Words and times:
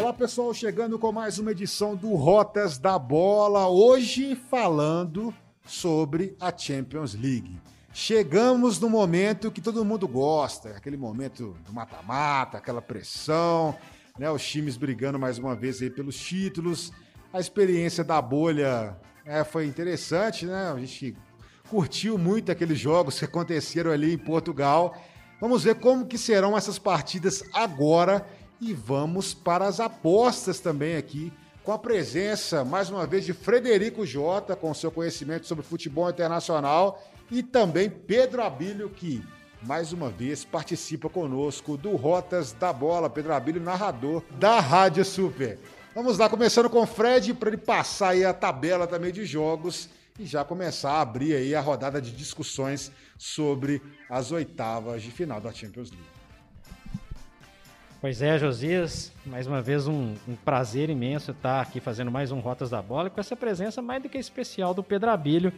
Olá 0.00 0.14
pessoal, 0.14 0.54
chegando 0.54 0.98
com 0.98 1.12
mais 1.12 1.38
uma 1.38 1.50
edição 1.50 1.94
do 1.94 2.14
Rotas 2.14 2.78
da 2.78 2.98
Bola, 2.98 3.68
hoje 3.68 4.34
falando 4.34 5.32
sobre 5.66 6.34
a 6.40 6.56
Champions 6.56 7.12
League. 7.12 7.60
Chegamos 7.92 8.80
no 8.80 8.88
momento 8.88 9.50
que 9.50 9.60
todo 9.60 9.84
mundo 9.84 10.08
gosta, 10.08 10.70
aquele 10.70 10.96
momento 10.96 11.54
do 11.66 11.72
mata-mata, 11.74 12.56
aquela 12.56 12.80
pressão, 12.80 13.76
né, 14.18 14.30
os 14.30 14.42
times 14.42 14.78
brigando 14.78 15.18
mais 15.18 15.36
uma 15.36 15.54
vez 15.54 15.82
aí 15.82 15.90
pelos 15.90 16.16
títulos. 16.16 16.90
A 17.30 17.38
experiência 17.38 18.02
da 18.02 18.22
bolha 18.22 18.96
é, 19.26 19.44
foi 19.44 19.66
interessante, 19.66 20.46
né? 20.46 20.72
A 20.74 20.78
gente 20.78 21.14
curtiu 21.68 22.16
muito 22.16 22.50
aqueles 22.50 22.78
jogos 22.78 23.18
que 23.18 23.26
aconteceram 23.26 23.90
ali 23.90 24.14
em 24.14 24.18
Portugal. 24.18 24.96
Vamos 25.38 25.64
ver 25.64 25.74
como 25.74 26.06
que 26.06 26.16
serão 26.16 26.56
essas 26.56 26.78
partidas 26.78 27.44
agora 27.52 28.26
e 28.60 28.74
vamos 28.74 29.32
para 29.32 29.66
as 29.66 29.80
apostas 29.80 30.60
também 30.60 30.96
aqui, 30.96 31.32
com 31.64 31.72
a 31.72 31.78
presença, 31.78 32.64
mais 32.64 32.90
uma 32.90 33.06
vez, 33.06 33.24
de 33.24 33.32
Frederico 33.32 34.04
Jota, 34.04 34.56
com 34.56 34.72
seu 34.74 34.90
conhecimento 34.90 35.46
sobre 35.46 35.64
futebol 35.64 36.08
internacional, 36.10 37.02
e 37.30 37.42
também 37.42 37.88
Pedro 37.88 38.42
Abílio, 38.42 38.90
que 38.90 39.22
mais 39.62 39.92
uma 39.92 40.10
vez 40.10 40.44
participa 40.44 41.08
conosco 41.08 41.76
do 41.76 41.94
Rotas 41.96 42.52
da 42.52 42.72
Bola. 42.72 43.10
Pedro 43.10 43.34
Abílio, 43.34 43.62
narrador 43.62 44.22
da 44.38 44.58
Rádio 44.58 45.04
Super. 45.04 45.58
Vamos 45.94 46.18
lá, 46.18 46.28
começando 46.28 46.70
com 46.70 46.82
o 46.82 46.86
Fred, 46.86 47.34
para 47.34 47.48
ele 47.50 47.58
passar 47.58 48.10
aí 48.10 48.24
a 48.24 48.32
tabela 48.32 48.86
também 48.86 49.12
de 49.12 49.24
jogos 49.24 49.88
e 50.18 50.26
já 50.26 50.44
começar 50.44 50.92
a 50.92 51.00
abrir 51.00 51.34
aí 51.34 51.54
a 51.54 51.60
rodada 51.60 52.00
de 52.00 52.10
discussões 52.10 52.90
sobre 53.18 53.82
as 54.08 54.32
oitavas 54.32 55.02
de 55.02 55.10
final 55.10 55.40
da 55.40 55.52
Champions 55.52 55.90
League. 55.90 56.19
Pois 58.00 58.22
é, 58.22 58.38
Josias, 58.38 59.12
mais 59.26 59.46
uma 59.46 59.60
vez 59.60 59.86
um, 59.86 60.14
um, 60.26 60.34
prazer 60.34 60.88
imenso 60.88 61.32
estar 61.32 61.60
aqui 61.60 61.80
fazendo 61.80 62.10
mais 62.10 62.32
um 62.32 62.40
Rotas 62.40 62.70
da 62.70 62.80
Bola 62.80 63.10
com 63.10 63.20
essa 63.20 63.36
presença 63.36 63.82
mais 63.82 64.02
do 64.02 64.08
que 64.08 64.16
especial 64.16 64.72
do 64.72 64.82
Pedro 64.82 65.10
Abílio 65.10 65.52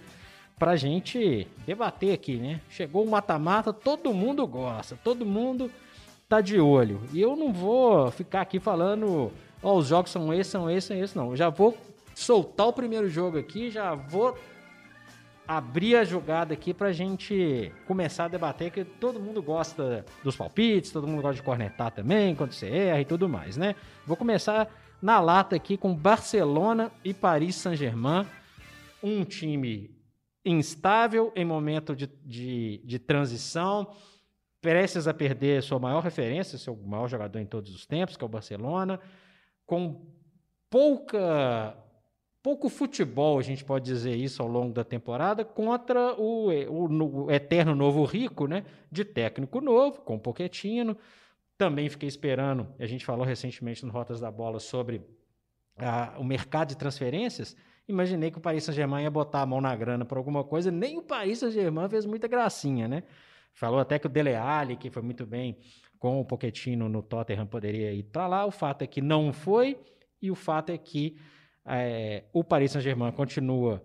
para 0.59 0.75
gente 0.75 1.47
debater 1.65 2.13
aqui, 2.13 2.39
né? 2.39 2.61
Chegou 2.69 3.05
o 3.05 3.09
mata-mata, 3.09 3.73
todo 3.73 4.13
mundo 4.13 4.45
gosta, 4.45 4.99
todo 5.05 5.25
mundo 5.25 5.71
tá 6.29 6.41
de 6.41 6.59
olho. 6.59 7.01
E 7.13 7.21
eu 7.21 7.37
não 7.37 7.53
vou 7.53 8.11
ficar 8.11 8.41
aqui 8.41 8.59
falando, 8.59 9.31
ó, 9.63 9.75
oh, 9.75 9.79
os 9.79 9.87
jogos 9.87 10.11
são 10.11 10.35
esses, 10.35 10.49
são 10.49 10.69
esses, 10.69 10.89
são 10.89 10.97
esses, 10.97 11.15
não. 11.15 11.31
Eu 11.31 11.37
já 11.37 11.49
vou 11.49 11.79
soltar 12.13 12.67
o 12.67 12.73
primeiro 12.73 13.09
jogo 13.09 13.39
aqui, 13.39 13.71
já 13.71 13.95
vou 13.95 14.37
abrir 15.47 15.97
a 15.97 16.05
jogada 16.05 16.55
aqui 16.55 16.73
pra 16.73 16.93
gente 16.93 17.73
começar 17.87 18.27
a 18.27 18.29
debater, 18.29 18.71
que 18.71 18.85
todo 18.85 19.21
mundo 19.21 19.43
gosta 19.43 20.05
dos 20.23 20.37
palpites, 20.37 20.91
todo 20.91 21.07
mundo 21.07 21.23
gosta 21.23 21.37
de 21.37 21.43
cornetar 21.43 21.91
também, 21.91 22.35
quando 22.35 22.53
você 22.53 22.69
erra 22.69 23.01
e 23.01 23.05
tudo 23.05 23.29
mais, 23.29 23.57
né? 23.57 23.75
Vou 24.07 24.17
começar 24.17 24.69
na 25.01 25.21
lata 25.21 25.57
aqui 25.57 25.77
com 25.77 25.95
Barcelona 25.95 26.93
e 27.05 27.13
Paris 27.13 27.57
Saint-Germain, 27.57 28.27
um 29.03 29.25
time 29.25 29.91
instável 30.45 31.33
em 31.35 31.45
momento 31.45 31.95
de, 31.95 32.07
de, 32.25 32.81
de 32.85 32.99
transição, 32.99 33.93
prestes 34.61 35.09
a 35.09 35.15
perder 35.15 35.63
sua 35.63 35.79
maior 35.79 36.03
referência, 36.03 36.57
seu 36.57 36.77
maior 36.77 37.09
jogador 37.09 37.41
em 37.41 37.47
todos 37.47 37.75
os 37.75 37.85
tempos, 37.85 38.17
que 38.17 38.23
é 38.23 38.27
o 38.27 38.29
Barcelona, 38.29 39.01
com 39.67 40.07
pouca 40.71 41.77
pouco 42.43 42.69
futebol, 42.69 43.39
a 43.39 43.43
gente 43.43 43.65
pode 43.65 43.85
dizer 43.85 44.17
isso 44.17 44.43
ao 44.43 44.49
longo 44.49 44.73
da 44.73 44.83
temporada, 44.83 45.45
contra 45.45 46.15
o, 46.15 46.51
o, 46.51 47.25
o 47.25 47.31
eterno 47.31 47.75
novo 47.75 48.05
rico, 48.05 48.47
né? 48.47 48.65
De 48.91 49.05
técnico 49.05 49.61
novo, 49.61 50.01
com 50.01 50.17
o 50.17 50.21
Pochettino. 50.21 50.97
Também 51.57 51.89
fiquei 51.89 52.09
esperando, 52.09 52.67
a 52.79 52.87
gente 52.87 53.05
falou 53.05 53.25
recentemente 53.25 53.87
no 53.87 53.93
Rotas 53.93 54.21
da 54.21 54.31
Bola 54.31 54.59
sobre 54.59 55.03
a, 55.77 56.15
o 56.19 56.25
mercado 56.25 56.71
de 56.71 56.77
transferências. 56.77 57.57
Imaginei 57.87 58.31
que 58.31 58.39
o 58.39 58.41
Paris 58.41 58.65
Saint-Germain 58.65 59.05
ia 59.05 59.11
botar 59.11 59.43
a 59.43 59.47
mão 59.47 59.61
na 59.61 59.75
grana 59.77 60.05
por 60.05 60.19
alguma 60.19 60.43
coisa, 60.43 60.71
nem 60.71 60.99
o 60.99 61.03
Paris 61.03 61.39
Saint-Germain 61.39 61.89
fez 61.89 62.05
muita 62.05 62.27
gracinha, 62.27 62.89
né? 62.89 63.05
Falou 63.55 63.79
até 63.79 63.99
que 63.99 64.07
o 64.07 64.11
Dele 64.11 64.35
Alli, 64.35 64.77
que 64.77 64.91
foi 64.91 65.03
muito 65.03 65.27
bem 65.27 65.59
com 65.99 66.21
o 66.21 66.25
Pochettino 66.25 66.89
no 66.89 67.03
Tottenham, 67.03 67.47
poderia 67.47 67.93
ir 67.93 68.03
para 68.05 68.27
lá. 68.27 68.45
O 68.45 68.51
fato 68.51 68.83
é 68.83 68.87
que 68.87 69.01
não 69.01 69.33
foi, 69.33 69.79
e 70.21 70.31
o 70.31 70.35
fato 70.35 70.71
é 70.71 70.79
que 70.79 71.17
é, 71.67 72.25
o 72.33 72.43
Paris 72.43 72.73
Saint-Germain 72.73 73.13
continua 73.13 73.83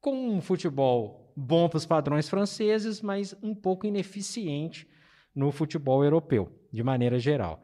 com 0.00 0.14
um 0.14 0.40
futebol 0.40 1.32
bom 1.36 1.68
para 1.68 1.76
os 1.76 1.86
padrões 1.86 2.28
franceses, 2.28 3.00
mas 3.00 3.34
um 3.42 3.54
pouco 3.54 3.86
ineficiente 3.86 4.88
no 5.34 5.52
futebol 5.52 6.02
europeu, 6.04 6.50
de 6.72 6.82
maneira 6.82 7.18
geral. 7.18 7.62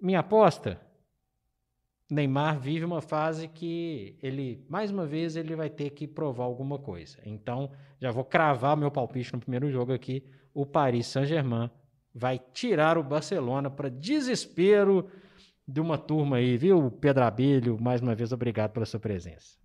Minha 0.00 0.20
aposta, 0.20 0.80
Neymar 2.10 2.60
vive 2.60 2.84
uma 2.84 3.00
fase 3.00 3.48
que 3.48 4.16
ele, 4.22 4.64
mais 4.68 4.90
uma 4.90 5.06
vez, 5.06 5.34
ele 5.34 5.56
vai 5.56 5.68
ter 5.68 5.90
que 5.90 6.06
provar 6.06 6.44
alguma 6.44 6.78
coisa. 6.78 7.18
Então, 7.24 7.72
já 8.00 8.10
vou 8.10 8.24
cravar 8.24 8.76
meu 8.76 8.90
palpite 8.90 9.32
no 9.32 9.40
primeiro 9.40 9.70
jogo 9.70 9.92
aqui. 9.92 10.24
O 10.54 10.64
Paris 10.64 11.06
Saint-Germain 11.08 11.70
vai 12.14 12.38
tirar 12.52 12.96
o 12.96 13.02
Barcelona 13.02 13.68
para 13.68 13.90
desespero 13.90 15.10
de 15.66 15.80
uma 15.80 15.98
turma 15.98 16.36
aí, 16.36 16.56
viu, 16.56 16.90
Pedro 16.90 17.24
Abelho? 17.24 17.80
Mais 17.80 18.00
uma 18.00 18.14
vez, 18.14 18.32
obrigado 18.32 18.70
pela 18.70 18.86
sua 18.86 19.00
presença. 19.00 19.58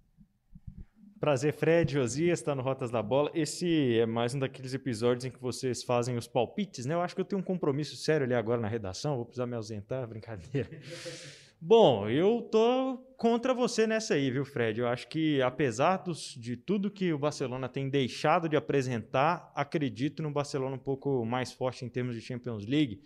Prazer, 1.20 1.54
Fred, 1.54 1.94
Josias, 1.94 2.40
está 2.40 2.56
no 2.56 2.64
Rotas 2.64 2.90
da 2.90 3.04
Bola. 3.04 3.30
Esse 3.36 4.00
é 4.00 4.08
mais 4.08 4.34
um 4.34 4.40
daqueles 4.40 4.74
episódios 4.74 5.26
em 5.26 5.30
que 5.30 5.40
vocês 5.40 5.84
fazem 5.84 6.18
os 6.18 6.28
palpites, 6.28 6.88
né? 6.88 6.96
Eu 6.96 7.02
acho 7.02 7.14
que 7.14 7.22
eu 7.22 7.26
tenho 7.26 7.40
um 7.40 7.46
compromisso 7.46 7.96
sério 7.96 8.26
ali 8.26 8.34
agora 8.34 8.60
na 8.60 8.68
redação, 8.68 9.18
vou 9.18 9.26
precisar 9.26 9.46
me 9.46 9.56
ausentar, 9.56 10.08
brincadeira. 10.10 10.68
Bom, 11.64 12.10
eu 12.10 12.42
tô 12.42 12.98
contra 13.16 13.54
você 13.54 13.86
nessa 13.86 14.16
aí, 14.16 14.32
viu, 14.32 14.44
Fred? 14.44 14.80
Eu 14.80 14.88
acho 14.88 15.08
que, 15.08 15.40
apesar 15.44 15.98
dos, 15.98 16.34
de 16.34 16.58
tudo 16.58 16.90
que 16.90 17.14
o 17.14 17.20
Barcelona 17.20 17.70
tem 17.70 17.88
deixado 17.88 18.50
de 18.50 18.56
apresentar, 18.56 19.52
acredito 19.54 20.24
no 20.24 20.32
Barcelona 20.32 20.76
um 20.76 20.80
pouco 20.80 21.24
mais 21.24 21.52
forte 21.52 21.86
em 21.86 21.90
termos 21.90 22.16
de 22.16 22.22
Champions 22.22 22.66
League 22.66 23.00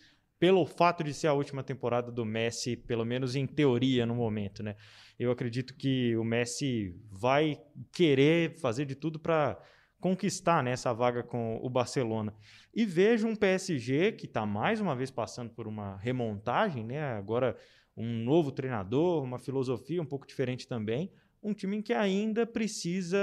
pelo 0.45 0.63
fato 0.63 1.03
de 1.03 1.11
ser 1.11 1.25
a 1.25 1.33
última 1.33 1.63
temporada 1.63 2.11
do 2.11 2.23
Messi, 2.23 2.77
pelo 2.77 3.03
menos 3.03 3.35
em 3.35 3.47
teoria 3.47 4.05
no 4.05 4.13
momento, 4.13 4.61
né? 4.61 4.75
Eu 5.17 5.31
acredito 5.31 5.73
que 5.73 6.15
o 6.17 6.23
Messi 6.23 6.95
vai 7.09 7.59
querer 7.91 8.55
fazer 8.59 8.85
de 8.85 8.93
tudo 8.93 9.17
para 9.17 9.59
conquistar 9.99 10.61
né, 10.61 10.69
essa 10.69 10.93
vaga 10.93 11.23
com 11.23 11.59
o 11.63 11.67
Barcelona. 11.67 12.31
E 12.75 12.85
vejo 12.85 13.27
um 13.27 13.35
PSG 13.35 14.11
que 14.11 14.27
está 14.27 14.45
mais 14.45 14.79
uma 14.79 14.95
vez 14.95 15.09
passando 15.09 15.49
por 15.49 15.67
uma 15.67 15.97
remontagem, 15.97 16.85
né? 16.85 17.01
Agora 17.13 17.57
um 17.97 18.23
novo 18.23 18.51
treinador, 18.51 19.23
uma 19.23 19.39
filosofia 19.39 19.99
um 19.99 20.05
pouco 20.05 20.27
diferente 20.27 20.67
também, 20.67 21.11
um 21.41 21.55
time 21.55 21.81
que 21.81 21.91
ainda 21.91 22.45
precisa 22.45 23.19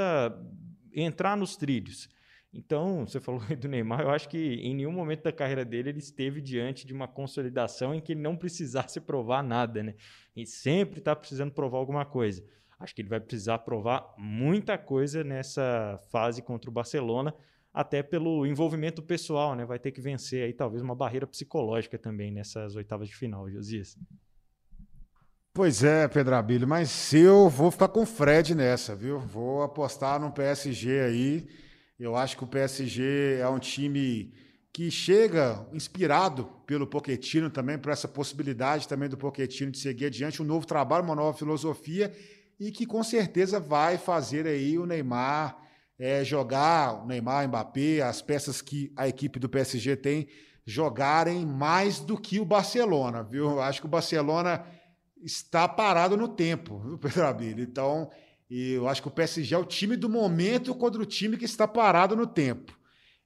entrar 0.93 1.37
nos 1.37 1.55
trilhos. 1.55 2.09
Então, 2.53 3.07
você 3.07 3.19
falou 3.19 3.41
do 3.57 3.69
Neymar, 3.69 4.03
eu 4.03 4.11
acho 4.11 4.29
que 4.29 4.55
em 4.57 4.75
nenhum 4.75 4.93
momento 4.93 5.23
da 5.23 5.33
carreira 5.33 5.65
dele 5.65 5.89
ele 5.89 5.99
esteve 5.99 6.41
diante 6.41 6.87
de 6.87 6.93
uma 6.93 7.09
consolidação 7.09 7.95
em 7.95 8.01
que 8.01 8.13
ele 8.13 8.21
não 8.21 8.37
precisasse 8.37 9.01
provar 9.01 9.43
nada, 9.43 9.83
né? 9.83 9.95
E 10.37 10.47
sempre 10.47 10.99
está 10.99 11.17
precisando 11.17 11.53
provar 11.53 11.79
alguma 11.79 12.05
coisa. 12.05 12.45
Acho 12.79 12.95
que 12.95 13.01
ele 13.01 13.09
vai 13.09 13.21
precisar 13.21 13.59
provar 13.61 14.13
muita 14.19 14.77
coisa 14.77 15.25
nessa 15.25 15.99
fase 16.11 16.43
contra 16.43 16.69
o 16.69 16.73
Barcelona, 16.73 17.35
até 17.73 18.03
pelo 18.03 18.45
envolvimento 18.45 19.03
pessoal, 19.03 19.55
né? 19.55 19.65
Vai 19.65 19.79
ter 19.79 19.93
que 19.93 20.01
vencer 20.01 20.45
aí 20.45 20.53
talvez 20.53 20.83
uma 20.83 20.95
barreira 20.95 21.27
psicológica 21.27 21.97
também 21.97 22.31
nessas 22.31 22.77
oitavas 22.77 23.09
de 23.09 23.17
final, 23.17 23.49
Josias. 23.51 23.97
Pois 25.55 25.85
é, 25.85 26.09
Pedro 26.09 26.35
Abílio, 26.35 26.67
mas 26.67 27.13
eu 27.15 27.49
vou 27.49 27.71
ficar 27.71 27.89
com 27.89 28.03
o 28.03 28.07
Fred 28.07 28.55
nessa, 28.55 28.97
viu? 28.97 29.21
Vou 29.21 29.63
apostar 29.63 30.21
no 30.21 30.33
PSG 30.33 31.01
aí 31.01 31.49
eu 32.03 32.17
acho 32.17 32.37
que 32.37 32.43
o 32.43 32.49
PSG 32.49 33.39
é 33.41 33.49
um 33.49 33.61
time 33.61 34.33
que 34.73 34.91
chega 34.91 35.65
inspirado 35.73 36.49
pelo 36.67 36.87
Pochettino 36.87 37.49
também, 37.49 37.79
por 37.79 37.93
essa 37.93 38.09
possibilidade 38.09 38.89
também 38.89 39.09
do 39.09 39.17
Pochettino 39.17 39.71
de 39.71 39.79
seguir 39.79 40.07
adiante 40.07 40.43
um 40.43 40.45
novo 40.45 40.67
trabalho, 40.67 41.05
uma 41.05 41.15
nova 41.15 41.37
filosofia 41.37 42.13
e 42.59 42.73
que 42.73 42.87
com 42.87 43.05
certeza 43.05 43.61
vai 43.61 43.99
fazer 43.99 44.47
aí 44.47 44.79
o 44.79 44.87
Neymar 44.87 45.57
é, 45.99 46.25
jogar, 46.25 47.05
o 47.05 47.07
Neymar, 47.07 47.45
o 47.45 47.49
Mbappé, 47.49 48.01
as 48.01 48.21
peças 48.21 48.61
que 48.61 48.93
a 48.97 49.07
equipe 49.07 49.39
do 49.39 49.49
PSG 49.49 49.95
tem, 49.95 50.27
jogarem 50.67 51.47
mais 51.47 52.01
do 52.01 52.19
que 52.19 52.41
o 52.41 52.45
Barcelona, 52.45 53.23
viu? 53.23 53.51
Eu 53.51 53.61
acho 53.63 53.81
que 53.81 53.87
o 53.87 53.91
Barcelona 53.91 54.65
está 55.23 55.69
parado 55.69 56.17
no 56.17 56.27
tempo, 56.27 56.81
viu, 56.81 56.99
Pedro 56.99 57.27
Abílio? 57.27 57.63
Então, 57.63 58.11
e 58.55 58.73
eu 58.73 58.87
acho 58.87 59.01
que 59.01 59.09
o 59.09 59.11
PSG 59.11 59.55
é 59.55 59.59
o 59.59 59.65
time 59.65 59.97
do 59.97 60.11
momento 60.11 60.75
contra 60.75 61.01
o 61.01 61.07
time 61.07 61.39
que 61.39 61.47
está 61.47 61.67
parado 61.67 62.15
no 62.15 62.27
tempo. 62.27 62.79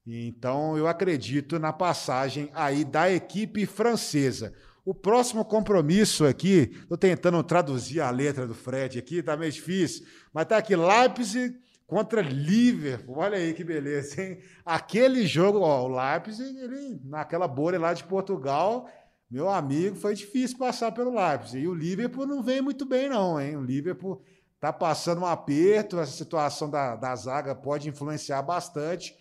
Então 0.06 0.78
eu 0.78 0.86
acredito 0.86 1.58
na 1.58 1.72
passagem 1.72 2.48
aí 2.54 2.84
da 2.84 3.10
equipe 3.10 3.66
francesa. 3.66 4.54
O 4.84 4.94
próximo 4.94 5.44
compromisso 5.44 6.24
aqui, 6.24 6.70
estou 6.80 6.96
tentando 6.96 7.42
traduzir 7.42 8.00
a 8.00 8.08
letra 8.08 8.46
do 8.46 8.54
Fred 8.54 9.00
aqui, 9.00 9.20
tá 9.20 9.36
meio 9.36 9.50
difícil, 9.50 10.06
mas 10.32 10.46
tá 10.46 10.58
aqui 10.58 10.76
Leipzig 10.76 11.56
contra 11.88 12.22
Liverpool. 12.22 13.18
Olha 13.18 13.36
aí 13.36 13.52
que 13.52 13.64
beleza, 13.64 14.22
hein? 14.22 14.38
Aquele 14.64 15.26
jogo, 15.26 15.58
ó, 15.58 15.88
o 15.88 15.88
Leipzig, 15.88 16.56
ele 16.56 17.00
naquela 17.02 17.48
bolha 17.48 17.80
lá 17.80 17.92
de 17.92 18.04
Portugal, 18.04 18.88
Meu 19.28 19.48
amigo, 19.48 19.96
foi 19.96 20.14
difícil 20.14 20.56
passar 20.56 20.92
pelo 20.92 21.12
Leipzig. 21.12 21.64
E 21.64 21.66
o 21.66 21.74
Liverpool 21.74 22.28
não 22.28 22.44
vem 22.44 22.62
muito 22.62 22.86
bem, 22.86 23.08
não, 23.08 23.40
hein? 23.40 23.56
O 23.56 23.62
Liverpool 23.62 24.22
tá 24.60 24.72
passando 24.72 25.22
um 25.22 25.26
aperto, 25.26 25.98
essa 25.98 26.12
situação 26.12 26.70
da, 26.70 26.96
da 26.96 27.14
zaga 27.14 27.54
pode 27.54 27.88
influenciar 27.88 28.42
bastante. 28.42 29.14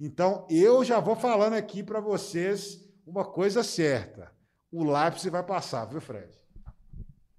Então, 0.00 0.46
eu 0.50 0.84
já 0.84 1.00
vou 1.00 1.16
falando 1.16 1.54
aqui 1.54 1.82
para 1.82 2.00
vocês 2.00 2.80
uma 3.06 3.24
coisa 3.24 3.62
certa. 3.62 4.30
O 4.70 4.84
Leipzig 4.84 5.30
vai 5.30 5.42
passar, 5.42 5.84
viu, 5.84 6.00
Fred? 6.00 6.30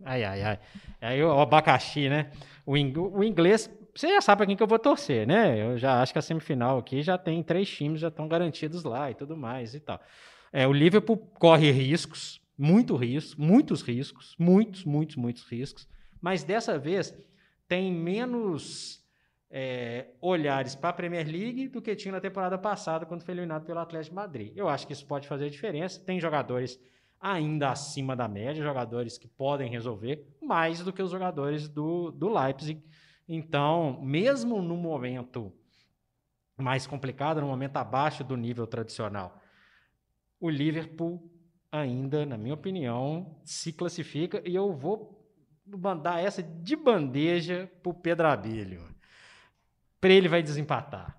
Ai, 0.04 0.24
ai, 0.24 0.42
ai. 0.42 0.60
Aí 1.02 1.24
o 1.24 1.40
abacaxi, 1.40 2.10
né? 2.10 2.32
O, 2.66 2.74
o 2.74 3.24
inglês, 3.24 3.70
você 3.96 4.10
já 4.10 4.22
sabe 4.22 4.40
para 4.40 4.48
quem 4.48 4.56
que 4.56 4.64
eu 4.64 4.68
vou 4.68 4.80
torcer, 4.80 5.26
né? 5.26 5.62
Eu 5.62 5.78
já 5.78 6.02
acho 6.02 6.14
que 6.14 6.20
a 6.20 6.22
semifinal 6.22 6.78
aqui 6.78 7.02
já 7.02 7.18
tem 7.18 7.42
três 7.42 7.70
times 7.70 8.02
já 8.02 8.10
estão 8.10 8.28
garantidos 8.28 8.84
lá 8.84 9.10
e 9.10 9.16
tudo 9.16 9.36
mais 9.36 9.74
e 9.74 9.80
tal. 9.80 10.00
É, 10.52 10.68
o 10.68 10.74
Liverpool 10.74 11.18
corre 11.18 11.72
riscos, 11.72 12.42
muito 12.58 12.96
riscos, 12.96 13.36
muitos 13.36 13.82
riscos, 13.82 14.36
muitos, 14.38 14.84
muitos, 14.84 15.16
muitos 15.16 15.44
riscos, 15.44 15.88
mas 16.22 16.44
dessa 16.44 16.78
vez 16.78 17.14
tem 17.74 17.92
menos 17.92 19.04
é, 19.50 20.12
olhares 20.22 20.76
para 20.76 20.92
a 20.92 20.94
Premier 20.94 21.26
League 21.26 21.70
do 21.70 21.82
que 21.82 21.96
tinha 21.96 22.12
na 22.12 22.22
temporada 22.22 22.56
passada, 22.56 23.04
quando 23.04 23.24
foi 23.24 23.34
eliminado 23.34 23.66
pelo 23.66 23.80
Atlético 23.80 24.12
de 24.12 24.16
Madrid. 24.16 24.54
Eu 24.56 24.70
acho 24.70 24.86
que 24.86 24.94
isso 24.94 25.08
pode 25.08 25.28
fazer 25.28 25.50
diferença. 25.50 26.00
Tem 26.00 26.20
jogadores 26.20 26.80
ainda 27.20 27.72
acima 27.72 28.16
da 28.16 28.28
média, 28.28 28.64
jogadores 28.64 29.18
que 29.18 29.28
podem 29.28 29.72
resolver 29.72 30.24
mais 30.40 30.84
do 30.84 30.94
que 30.94 31.02
os 31.02 31.10
jogadores 31.10 31.68
do, 31.68 32.12
do 32.12 32.30
Leipzig. 32.30 32.80
Então, 33.28 34.00
mesmo 34.04 34.62
no 34.62 34.78
momento 34.78 35.52
mais 36.56 36.86
complicado, 36.86 37.42
no 37.42 37.48
momento 37.48 37.78
abaixo 37.78 38.24
do 38.24 38.38
nível 38.38 38.68
tradicional, 38.68 39.42
o 40.40 40.48
Liverpool 40.48 41.28
ainda, 41.72 42.24
na 42.24 42.38
minha 42.38 42.54
opinião, 42.54 43.42
se 43.44 43.74
classifica 43.74 44.44
e 44.48 44.54
eu 44.54 44.72
vou 44.72 45.13
mandar 45.66 46.24
essa 46.24 46.42
de 46.44 46.76
bandeja 46.76 47.70
para 47.82 47.90
o 47.90 47.94
Pedro 47.94 48.28
Abelho. 48.28 48.84
Para 50.00 50.12
ele 50.12 50.28
vai 50.28 50.44
desempatar. 50.44 51.18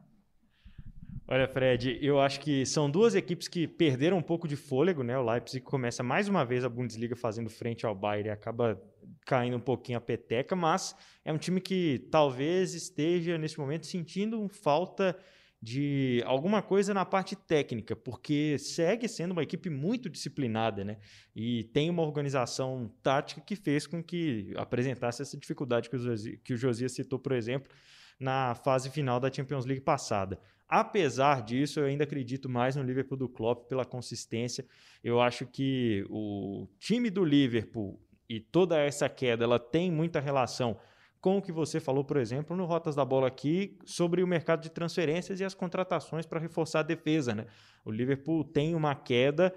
Olha, 1.26 1.49
Fred, 1.49 1.99
eu 2.02 2.20
acho 2.20 2.38
que 2.38 2.67
são 2.67 2.91
duas 2.91 3.14
equipes 3.14 3.49
que 3.49 3.67
perderam 3.67 4.19
um 4.19 4.23
pouco 4.23 4.46
de 4.46 4.56
fôlego, 4.56 5.02
né? 5.02 5.17
O 5.17 5.25
Leipzig 5.25 5.64
começa 5.64 6.02
mais 6.02 6.29
uma 6.29 6.44
vez 6.44 6.64
a 6.64 6.69
Bundesliga 6.69 7.17
fazendo 7.17 7.49
frente 7.49 7.87
ao 7.87 7.94
Bayern 7.94 8.29
e 8.29 8.32
acaba 8.32 8.79
caindo 9.25 9.56
um 9.56 9.61
pouquinho 9.61 9.96
a 9.96 10.02
peteca, 10.02 10.55
mas 10.55 10.94
é 11.25 11.32
um 11.32 11.38
time 11.38 11.62
que 11.62 12.06
talvez 12.11 12.75
esteja 12.75 13.38
nesse 13.38 13.58
momento 13.58 13.87
sentindo 13.87 14.46
falta 14.49 15.17
de 15.64 16.22
alguma 16.26 16.61
coisa 16.61 16.93
na 16.93 17.06
parte 17.06 17.34
técnica, 17.34 17.96
porque 17.96 18.58
segue 18.58 19.08
sendo 19.08 19.32
uma 19.32 19.43
equipe 19.43 19.70
muito 19.70 20.11
disciplinada, 20.11 20.84
né? 20.84 20.99
E 21.34 21.64
tem 21.64 21.88
uma 21.88 22.02
organização 22.02 22.93
tática 23.02 23.40
que 23.40 23.56
fez 23.56 23.87
com 23.87 24.05
que 24.05 24.52
apresentasse 24.56 25.22
essa 25.22 25.38
dificuldade 25.38 25.88
que 25.88 25.96
o 25.96 25.99
Josias, 25.99 26.38
que 26.44 26.52
o 26.52 26.56
Josias 26.56 26.93
citou, 26.93 27.19
por 27.19 27.32
exemplo, 27.32 27.72
na 28.20 28.55
fase 28.55 28.90
final 28.90 29.19
da 29.19 29.32
Champions 29.32 29.64
League 29.64 29.81
passada. 29.81 30.38
Apesar 30.69 31.40
disso, 31.40 31.81
eu 31.81 31.87
ainda 31.87 32.05
acredito 32.05 32.46
mais 32.46 32.76
no 32.76 32.82
Liverpool 32.82 33.17
do 33.17 33.28
Klopp 33.28 33.67
pela 33.67 33.87
consistência. 33.87 34.67
Eu 35.02 35.19
acho 35.19 35.46
que 35.46 36.05
o 36.10 36.69
time 36.78 37.08
do 37.08 37.25
Liverpool 37.25 37.99
e 38.28 38.38
toda 38.38 38.78
essa 38.78 39.08
queda, 39.08 39.44
ela 39.44 39.58
tem 39.58 39.90
muita 39.90 40.20
relação 40.20 40.78
com 41.24 41.38
o 41.38 41.42
que 41.42 41.50
você 41.50 41.80
falou, 41.80 42.04
por 42.04 42.18
exemplo, 42.18 42.54
no 42.54 42.66
Rotas 42.66 42.94
da 42.94 43.02
Bola 43.02 43.28
aqui, 43.28 43.78
sobre 43.86 44.22
o 44.22 44.26
mercado 44.26 44.60
de 44.60 44.68
transferências 44.68 45.40
e 45.40 45.44
as 45.44 45.54
contratações 45.54 46.26
para 46.26 46.38
reforçar 46.38 46.80
a 46.80 46.82
defesa. 46.82 47.34
Né? 47.34 47.46
O 47.82 47.90
Liverpool 47.90 48.44
tem 48.44 48.74
uma 48.74 48.94
queda, 48.94 49.50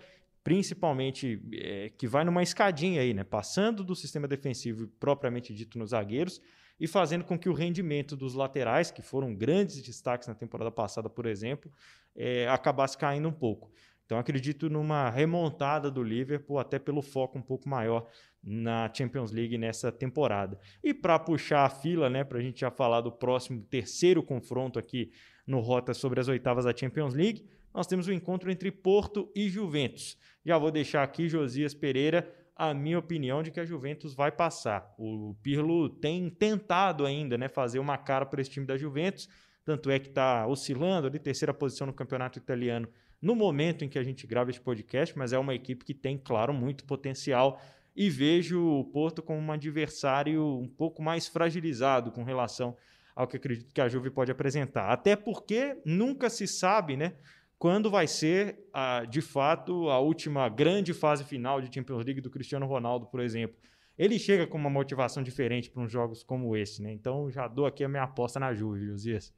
principalmente 0.45 1.41
é, 1.51 1.89
que 1.89 2.07
vai 2.07 2.23
numa 2.23 2.41
escadinha 2.41 3.01
aí, 3.01 3.13
né? 3.13 3.25
passando 3.25 3.83
do 3.83 3.97
sistema 3.97 4.29
defensivo 4.29 4.87
propriamente 4.97 5.53
dito 5.53 5.77
nos 5.77 5.89
zagueiros 5.89 6.39
e 6.79 6.87
fazendo 6.87 7.25
com 7.25 7.37
que 7.37 7.49
o 7.49 7.53
rendimento 7.53 8.15
dos 8.15 8.33
laterais, 8.33 8.89
que 8.89 9.01
foram 9.01 9.35
grandes 9.35 9.81
destaques 9.81 10.29
na 10.29 10.35
temporada 10.35 10.71
passada, 10.71 11.09
por 11.09 11.25
exemplo, 11.25 11.69
é, 12.15 12.47
acabasse 12.47 12.97
caindo 12.97 13.27
um 13.27 13.33
pouco. 13.33 13.69
Então 14.05 14.17
acredito 14.17 14.69
numa 14.69 15.09
remontada 15.09 15.91
do 15.91 16.01
Liverpool, 16.01 16.59
até 16.59 16.79
pelo 16.79 17.01
foco 17.01 17.37
um 17.37 17.41
pouco 17.41 17.67
maior 17.67 18.07
na 18.49 18.89
Champions 18.93 19.33
League 19.33 19.57
nessa 19.57 19.91
temporada. 19.91 20.57
E 20.81 20.93
para 20.93 21.19
puxar 21.19 21.65
a 21.65 21.69
fila, 21.69 22.09
né, 22.09 22.23
para 22.23 22.37
a 22.37 22.41
gente 22.41 22.61
já 22.61 22.71
falar 22.71 23.01
do 23.01 23.11
próximo 23.11 23.61
terceiro 23.63 24.23
confronto 24.23 24.79
aqui 24.79 25.11
no 25.45 25.59
Rota 25.59 25.93
sobre 25.93 26.21
as 26.21 26.29
oitavas 26.29 26.63
da 26.63 26.75
Champions 26.75 27.13
League, 27.13 27.45
nós 27.73 27.85
temos 27.85 28.07
o 28.07 28.11
um 28.11 28.13
encontro 28.13 28.49
entre 28.49 28.71
Porto 28.71 29.29
e 29.35 29.49
Juventus. 29.49 30.17
Já 30.45 30.57
vou 30.57 30.71
deixar 30.71 31.03
aqui, 31.03 31.27
Josias 31.27 31.73
Pereira, 31.73 32.33
a 32.55 32.73
minha 32.73 32.97
opinião 32.97 33.43
de 33.43 33.51
que 33.51 33.59
a 33.59 33.65
Juventus 33.65 34.15
vai 34.15 34.31
passar. 34.31 34.95
O 34.97 35.35
Pirlo 35.43 35.89
tem 35.89 36.29
tentado 36.29 37.05
ainda 37.05 37.37
né, 37.37 37.49
fazer 37.49 37.79
uma 37.79 37.97
cara 37.97 38.25
para 38.25 38.41
esse 38.41 38.49
time 38.49 38.65
da 38.65 38.77
Juventus, 38.77 39.27
tanto 39.65 39.91
é 39.91 39.99
que 39.99 40.07
está 40.07 40.47
oscilando 40.47 41.07
ali, 41.07 41.19
terceira 41.19 41.53
posição 41.53 41.85
no 41.85 41.93
campeonato 41.93 42.39
italiano 42.39 42.87
no 43.21 43.35
momento 43.35 43.83
em 43.83 43.89
que 43.89 43.97
a 43.97 44.03
gente 44.03 44.27
grava 44.27 44.49
este 44.49 44.61
podcast, 44.61 45.17
mas 45.17 45.33
é 45.33 45.39
uma 45.39 45.55
equipe 45.55 45.83
que 45.83 45.93
tem, 45.93 46.17
claro, 46.17 46.53
muito 46.53 46.85
potencial 46.85 47.59
e 47.97 48.11
vejo 48.11 48.63
o 48.63 48.85
Porto 48.85 49.23
como 49.23 49.39
um 49.39 49.51
adversário 49.51 50.45
um 50.45 50.67
pouco 50.67 51.01
mais 51.01 51.27
fragilizado 51.27 52.11
com 52.11 52.23
relação 52.23 52.77
ao 53.15 53.27
que 53.27 53.37
acredito 53.37 53.73
que 53.73 53.81
a 53.81 53.89
Juve 53.89 54.11
pode 54.11 54.31
apresentar. 54.31 54.91
Até 54.91 55.15
porque 55.15 55.81
nunca 55.83 56.29
se 56.29 56.47
sabe, 56.47 56.95
né? 56.95 57.13
Quando 57.57 57.89
vai 57.89 58.05
ser, 58.05 58.59
a, 58.71 59.03
de 59.05 59.19
fato, 59.19 59.89
a 59.89 59.99
última 59.99 60.47
grande 60.47 60.93
fase 60.93 61.23
final 61.23 61.59
de 61.59 61.73
Champions 61.73 62.05
League 62.05 62.21
do 62.21 62.29
Cristiano 62.29 62.67
Ronaldo, 62.67 63.07
por 63.07 63.19
exemplo. 63.19 63.57
Ele 63.97 64.19
chega 64.19 64.45
com 64.45 64.59
uma 64.59 64.69
motivação 64.69 65.23
diferente 65.23 65.71
para 65.71 65.81
uns 65.81 65.91
jogos 65.91 66.21
como 66.21 66.55
esse, 66.55 66.83
né? 66.83 66.91
Então 66.91 67.31
já 67.31 67.47
dou 67.47 67.65
aqui 67.65 67.83
a 67.83 67.89
minha 67.89 68.03
aposta 68.03 68.39
na 68.39 68.53
Juve, 68.53 68.85
Josias. 68.85 69.33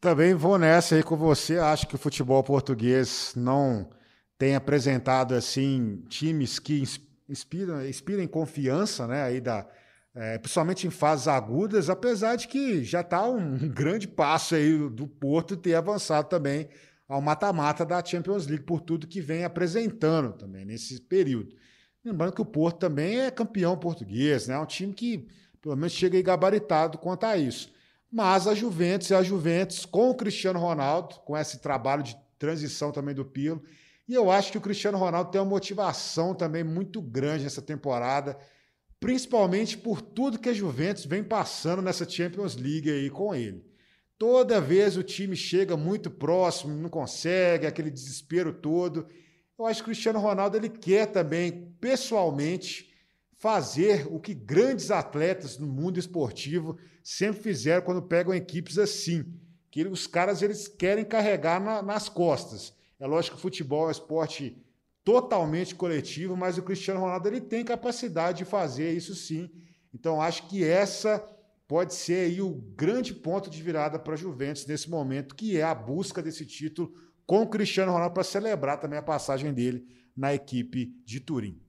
Também 0.00 0.34
vou 0.34 0.56
nessa 0.56 0.94
aí 0.94 1.02
com 1.02 1.16
você. 1.16 1.58
Acho 1.58 1.88
que 1.88 1.96
o 1.96 1.98
futebol 1.98 2.44
português 2.44 3.32
não 3.36 3.90
tem 4.38 4.54
apresentado 4.54 5.34
assim 5.34 6.04
times 6.08 6.60
que 6.60 6.84
inspiram, 7.28 7.86
inspiram 7.86 8.26
confiança, 8.26 9.06
né? 9.06 9.22
Aí 9.22 9.40
da, 9.40 9.66
é, 10.14 10.38
principalmente 10.38 10.86
em 10.86 10.90
fases 10.90 11.26
agudas, 11.28 11.90
apesar 11.90 12.36
de 12.36 12.46
que 12.46 12.84
já 12.84 13.00
está 13.00 13.26
um, 13.28 13.56
grande 13.68 14.06
passo 14.06 14.54
aí 14.54 14.76
do 14.90 15.06
Porto 15.06 15.56
ter 15.56 15.74
avançado 15.74 16.28
também 16.28 16.68
ao 17.08 17.20
mata-mata 17.20 17.84
da 17.84 18.02
Champions 18.04 18.46
League 18.46 18.64
por 18.64 18.80
tudo 18.80 19.06
que 19.06 19.20
vem 19.20 19.44
apresentando 19.44 20.32
também 20.32 20.64
nesse 20.64 21.00
período. 21.00 21.54
Lembrando 22.04 22.32
que 22.34 22.42
o 22.42 22.46
Porto 22.46 22.78
também 22.78 23.20
é 23.20 23.30
campeão 23.30 23.76
português, 23.76 24.46
né? 24.46 24.54
É 24.54 24.58
um 24.58 24.66
time 24.66 24.92
que 24.92 25.26
pelo 25.60 25.76
menos 25.76 25.92
chega 25.92 26.16
aí 26.16 26.22
gabaritado 26.22 26.98
quanto 26.98 27.24
a 27.24 27.36
isso. 27.36 27.72
Mas 28.12 28.46
a 28.46 28.54
Juventus 28.54 29.10
é 29.10 29.16
a 29.16 29.22
Juventus 29.22 29.86
com 29.86 30.10
o 30.10 30.14
Cristiano 30.14 30.60
Ronaldo, 30.60 31.16
com 31.24 31.36
esse 31.36 31.58
trabalho 31.58 32.02
de 32.02 32.16
transição 32.38 32.92
também 32.92 33.14
do 33.14 33.24
Pirlo. 33.24 33.62
E 34.06 34.14
eu 34.14 34.30
acho 34.30 34.52
que 34.52 34.58
o 34.58 34.60
Cristiano 34.60 34.98
Ronaldo 34.98 35.30
tem 35.30 35.40
uma 35.40 35.48
motivação 35.48 36.34
também 36.34 36.62
muito 36.62 37.00
grande 37.00 37.44
nessa 37.44 37.62
temporada, 37.62 38.38
principalmente 39.00 39.78
por 39.78 40.02
tudo 40.02 40.38
que 40.38 40.48
a 40.48 40.54
Juventus 40.54 41.06
vem 41.06 41.24
passando 41.24 41.80
nessa 41.80 42.08
Champions 42.08 42.56
League 42.56 42.90
aí 42.90 43.08
com 43.08 43.34
ele. 43.34 43.64
Toda 44.18 44.60
vez 44.60 44.96
o 44.96 45.02
time 45.02 45.34
chega 45.34 45.76
muito 45.76 46.10
próximo, 46.10 46.74
não 46.74 46.88
consegue, 46.88 47.66
aquele 47.66 47.90
desespero 47.90 48.52
todo. 48.52 49.06
Eu 49.58 49.66
acho 49.66 49.80
que 49.82 49.90
o 49.90 49.92
Cristiano 49.92 50.20
Ronaldo 50.20 50.56
ele 50.56 50.68
quer 50.68 51.06
também, 51.06 51.74
pessoalmente, 51.80 52.92
fazer 53.36 54.06
o 54.10 54.20
que 54.20 54.32
grandes 54.32 54.90
atletas 54.90 55.58
no 55.58 55.66
mundo 55.66 55.98
esportivo 55.98 56.78
sempre 57.02 57.42
fizeram 57.42 57.82
quando 57.82 58.02
pegam 58.02 58.34
equipes 58.34 58.78
assim, 58.78 59.24
que 59.70 59.86
os 59.86 60.06
caras 60.06 60.40
eles 60.40 60.68
querem 60.68 61.04
carregar 61.04 61.60
na, 61.60 61.82
nas 61.82 62.08
costas. 62.08 62.72
É 63.04 63.06
lógico 63.06 63.36
que 63.36 63.40
o 63.40 63.42
futebol 63.42 63.84
é 63.84 63.88
um 63.88 63.90
esporte 63.90 64.56
totalmente 65.04 65.74
coletivo, 65.74 66.34
mas 66.34 66.56
o 66.56 66.62
Cristiano 66.62 67.00
Ronaldo 67.00 67.28
ele 67.28 67.38
tem 67.38 67.62
capacidade 67.62 68.38
de 68.38 68.44
fazer 68.46 68.94
isso 68.94 69.14
sim. 69.14 69.50
Então 69.92 70.22
acho 70.22 70.48
que 70.48 70.64
essa 70.64 71.18
pode 71.68 71.92
ser 71.92 72.30
aí 72.30 72.40
o 72.40 72.54
grande 72.74 73.12
ponto 73.12 73.50
de 73.50 73.62
virada 73.62 73.98
para 73.98 74.14
a 74.14 74.16
Juventus 74.16 74.64
nesse 74.64 74.88
momento, 74.88 75.34
que 75.34 75.58
é 75.58 75.62
a 75.62 75.74
busca 75.74 76.22
desse 76.22 76.46
título 76.46 76.94
com 77.26 77.42
o 77.42 77.46
Cristiano 77.46 77.92
Ronaldo 77.92 78.14
para 78.14 78.24
celebrar 78.24 78.80
também 78.80 78.98
a 78.98 79.02
passagem 79.02 79.52
dele 79.52 79.86
na 80.16 80.32
equipe 80.32 80.86
de 81.04 81.20
Turim. 81.20 81.60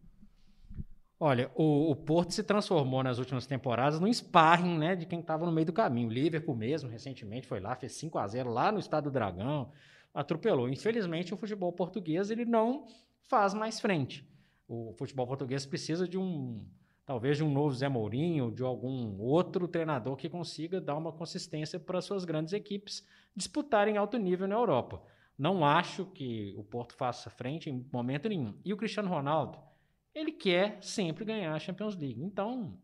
Olha, 1.20 1.52
o, 1.54 1.92
o, 1.92 1.96
Porto 1.98 2.34
se 2.34 2.44
transformou 2.44 3.04
nas 3.04 3.20
últimas 3.20 3.46
temporadas 3.46 4.00
num 4.00 4.14
sparring 4.14 4.78
né, 4.78 4.96
de 4.96 5.06
quem 5.06 5.20
estava 5.20 5.46
no 5.46 5.52
meio 5.52 5.66
do 5.66 5.74
caminho. 5.74 6.08
O 6.08 6.14
Liverpool 6.14 6.56
mesmo, 6.56 6.90
recentemente, 6.90 7.46
foi 7.46 7.60
lá, 7.60 7.76
fez 7.76 7.92
5 7.92 8.18
a 8.18 8.26
0 8.26 8.50
lá 8.50 8.72
no 8.72 8.80
Estado 8.80 9.06
do 9.06 9.12
Dragão, 9.12 9.70
atropelou. 10.16 10.70
Infelizmente, 10.70 11.34
o 11.34 11.38
futebol 11.38 11.74
português 11.74 12.32
ele 12.32 12.46
não 12.46 12.88
faz 13.28 13.54
mais 13.54 13.82
frente. 13.82 14.26
O 14.68 14.94
futebol 14.98 15.28
português 15.28 15.66
precisa 15.66 16.08
de 16.08 16.18
um, 16.18 16.66
talvez 17.06 17.38
de 17.38 17.44
um 17.44 17.52
novo 17.52 17.76
Zé 17.76 17.90
Mourinho, 17.90 18.50
de 18.50 18.64
algum 18.64 19.20
outro 19.20 19.68
treinador 19.68 20.16
que 20.16 20.30
consiga 20.30 20.80
dar 20.80 20.96
uma 20.96 21.12
consistência 21.12 21.80
para 21.80 22.02
suas 22.02 22.24
grandes 22.24 22.54
equipes 22.54 23.06
disputarem 23.36 23.98
alto 23.98 24.18
nível 24.18 24.48
na 24.48 24.56
Europa. 24.56 25.04
Não 25.38 25.66
acho 25.66 26.06
que 26.06 26.56
o 26.58 26.64
Porto 26.64 26.96
faça 26.96 27.30
frente 27.30 27.70
em 27.70 27.86
momento 27.92 28.30
nenhum. 28.30 28.58
E 28.64 28.74
o 28.74 28.78
Cristiano 28.78 29.10
Ronaldo, 29.10 29.60
ele 30.14 30.32
quer 30.32 30.82
sempre 30.82 31.26
ganhar 31.26 31.54
a 31.54 31.60
Champions 31.60 31.96
League. 31.98 32.24
Então, 32.24 32.80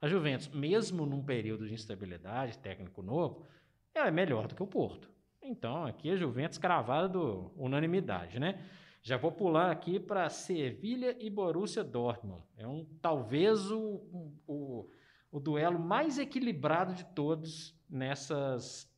a 0.00 0.06
Juventus, 0.06 0.46
mesmo 0.48 1.04
num 1.04 1.24
período 1.24 1.66
de 1.66 1.74
instabilidade, 1.74 2.56
técnico 2.58 3.02
novo, 3.02 3.44
ela 3.92 4.06
é 4.06 4.12
melhor 4.12 4.46
do 4.46 4.54
que 4.54 4.62
o 4.62 4.66
Porto. 4.66 5.10
Então, 5.48 5.86
aqui 5.86 6.10
a 6.10 6.16
Juventus 6.16 6.58
cravada 6.58 7.08
do 7.08 7.50
unanimidade, 7.56 8.38
né? 8.38 8.62
Já 9.00 9.16
vou 9.16 9.32
pular 9.32 9.70
aqui 9.70 9.98
para 9.98 10.28
Sevilha 10.28 11.16
e 11.18 11.30
Borussia 11.30 11.82
Dortmund. 11.82 12.44
É 12.54 12.66
um 12.66 12.84
talvez 13.00 13.70
o, 13.70 14.02
o, 14.46 14.90
o 15.32 15.40
duelo 15.40 15.78
mais 15.78 16.18
equilibrado 16.18 16.92
de 16.92 17.02
todos 17.14 17.74
nessas 17.88 18.92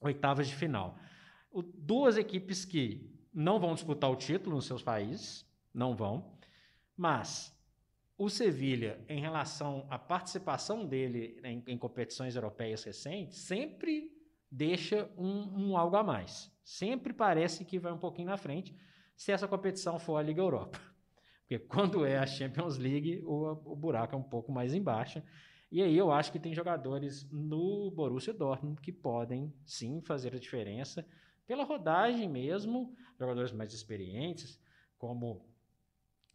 oitavas 0.00 0.46
de 0.46 0.54
final. 0.54 0.96
O, 1.50 1.60
duas 1.60 2.16
equipes 2.16 2.64
que 2.64 3.12
não 3.32 3.58
vão 3.58 3.74
disputar 3.74 4.08
o 4.08 4.16
título 4.16 4.54
nos 4.54 4.66
seus 4.66 4.82
países, 4.82 5.44
não 5.74 5.96
vão, 5.96 6.38
mas 6.96 7.52
o 8.16 8.28
Sevilha, 8.28 9.04
em 9.08 9.20
relação 9.20 9.88
à 9.90 9.98
participação 9.98 10.86
dele 10.86 11.40
em, 11.42 11.64
em 11.66 11.76
competições 11.76 12.36
europeias 12.36 12.84
recentes, 12.84 13.38
sempre 13.38 14.13
deixa 14.54 15.10
um, 15.18 15.70
um, 15.70 15.76
algo 15.76 15.96
a 15.96 16.02
mais. 16.02 16.52
Sempre 16.62 17.12
parece 17.12 17.64
que 17.64 17.78
vai 17.78 17.92
um 17.92 17.98
pouquinho 17.98 18.28
na 18.28 18.36
frente 18.36 18.74
se 19.16 19.32
essa 19.32 19.48
competição 19.48 19.98
for 19.98 20.16
a 20.16 20.22
Liga 20.22 20.40
Europa. 20.40 20.80
Porque 21.42 21.58
quando 21.58 22.04
é 22.06 22.18
a 22.18 22.26
Champions 22.26 22.78
League, 22.78 23.20
o, 23.24 23.50
o 23.72 23.76
buraco 23.76 24.14
é 24.14 24.18
um 24.18 24.22
pouco 24.22 24.52
mais 24.52 24.72
embaixo. 24.72 25.22
E 25.70 25.82
aí 25.82 25.96
eu 25.96 26.12
acho 26.12 26.30
que 26.30 26.38
tem 26.38 26.54
jogadores 26.54 27.28
no 27.30 27.90
Borussia 27.90 28.32
Dortmund 28.32 28.80
que 28.80 28.92
podem 28.92 29.52
sim 29.64 30.00
fazer 30.00 30.34
a 30.34 30.38
diferença 30.38 31.04
pela 31.46 31.64
rodagem 31.64 32.28
mesmo, 32.28 32.94
jogadores 33.18 33.52
mais 33.52 33.74
experientes, 33.74 34.58
como 34.96 35.44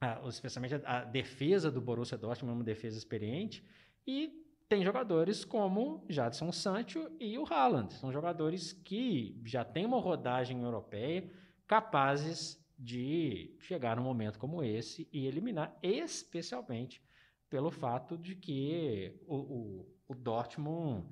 ah, 0.01 0.21
especialmente 0.27 0.75
a, 0.75 0.99
a, 0.99 1.03
defesa 1.05 1.71
do 1.71 1.81
Borussia 1.81 2.17
Dortmund 2.17 2.53
uma 2.53 2.63
defesa 2.63 2.97
experiente, 2.97 3.65
e 4.05 4.38
tem 4.69 4.83
jogadores 4.83 5.43
como 5.43 6.05
Jadson 6.07 6.51
Sancho 6.51 7.09
e 7.19 7.39
o 7.39 7.43
Haaland. 7.43 7.91
São 7.95 8.11
jogadores 8.11 8.71
que 8.71 9.41
já 9.43 9.65
têm 9.65 9.83
uma 9.83 9.99
rodagem 9.99 10.61
europeia 10.61 11.27
capazes 11.65 12.63
de 12.77 13.57
chegar 13.59 13.97
num 13.97 14.03
momento 14.03 14.37
como 14.37 14.63
esse 14.63 15.09
e 15.11 15.25
eliminar, 15.25 15.75
especialmente 15.81 17.01
pelo 17.49 17.71
fato 17.71 18.15
de 18.15 18.35
que 18.35 19.19
o, 19.27 19.35
o, 19.35 19.95
o 20.07 20.13
Dortmund 20.13 21.07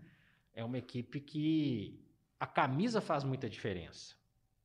é 0.53 0.63
uma 0.63 0.77
equipe 0.77 1.19
que 1.19 1.99
a 2.39 2.45
camisa 2.45 3.01
faz 3.01 3.23
muita 3.23 3.49
diferença. 3.49 4.15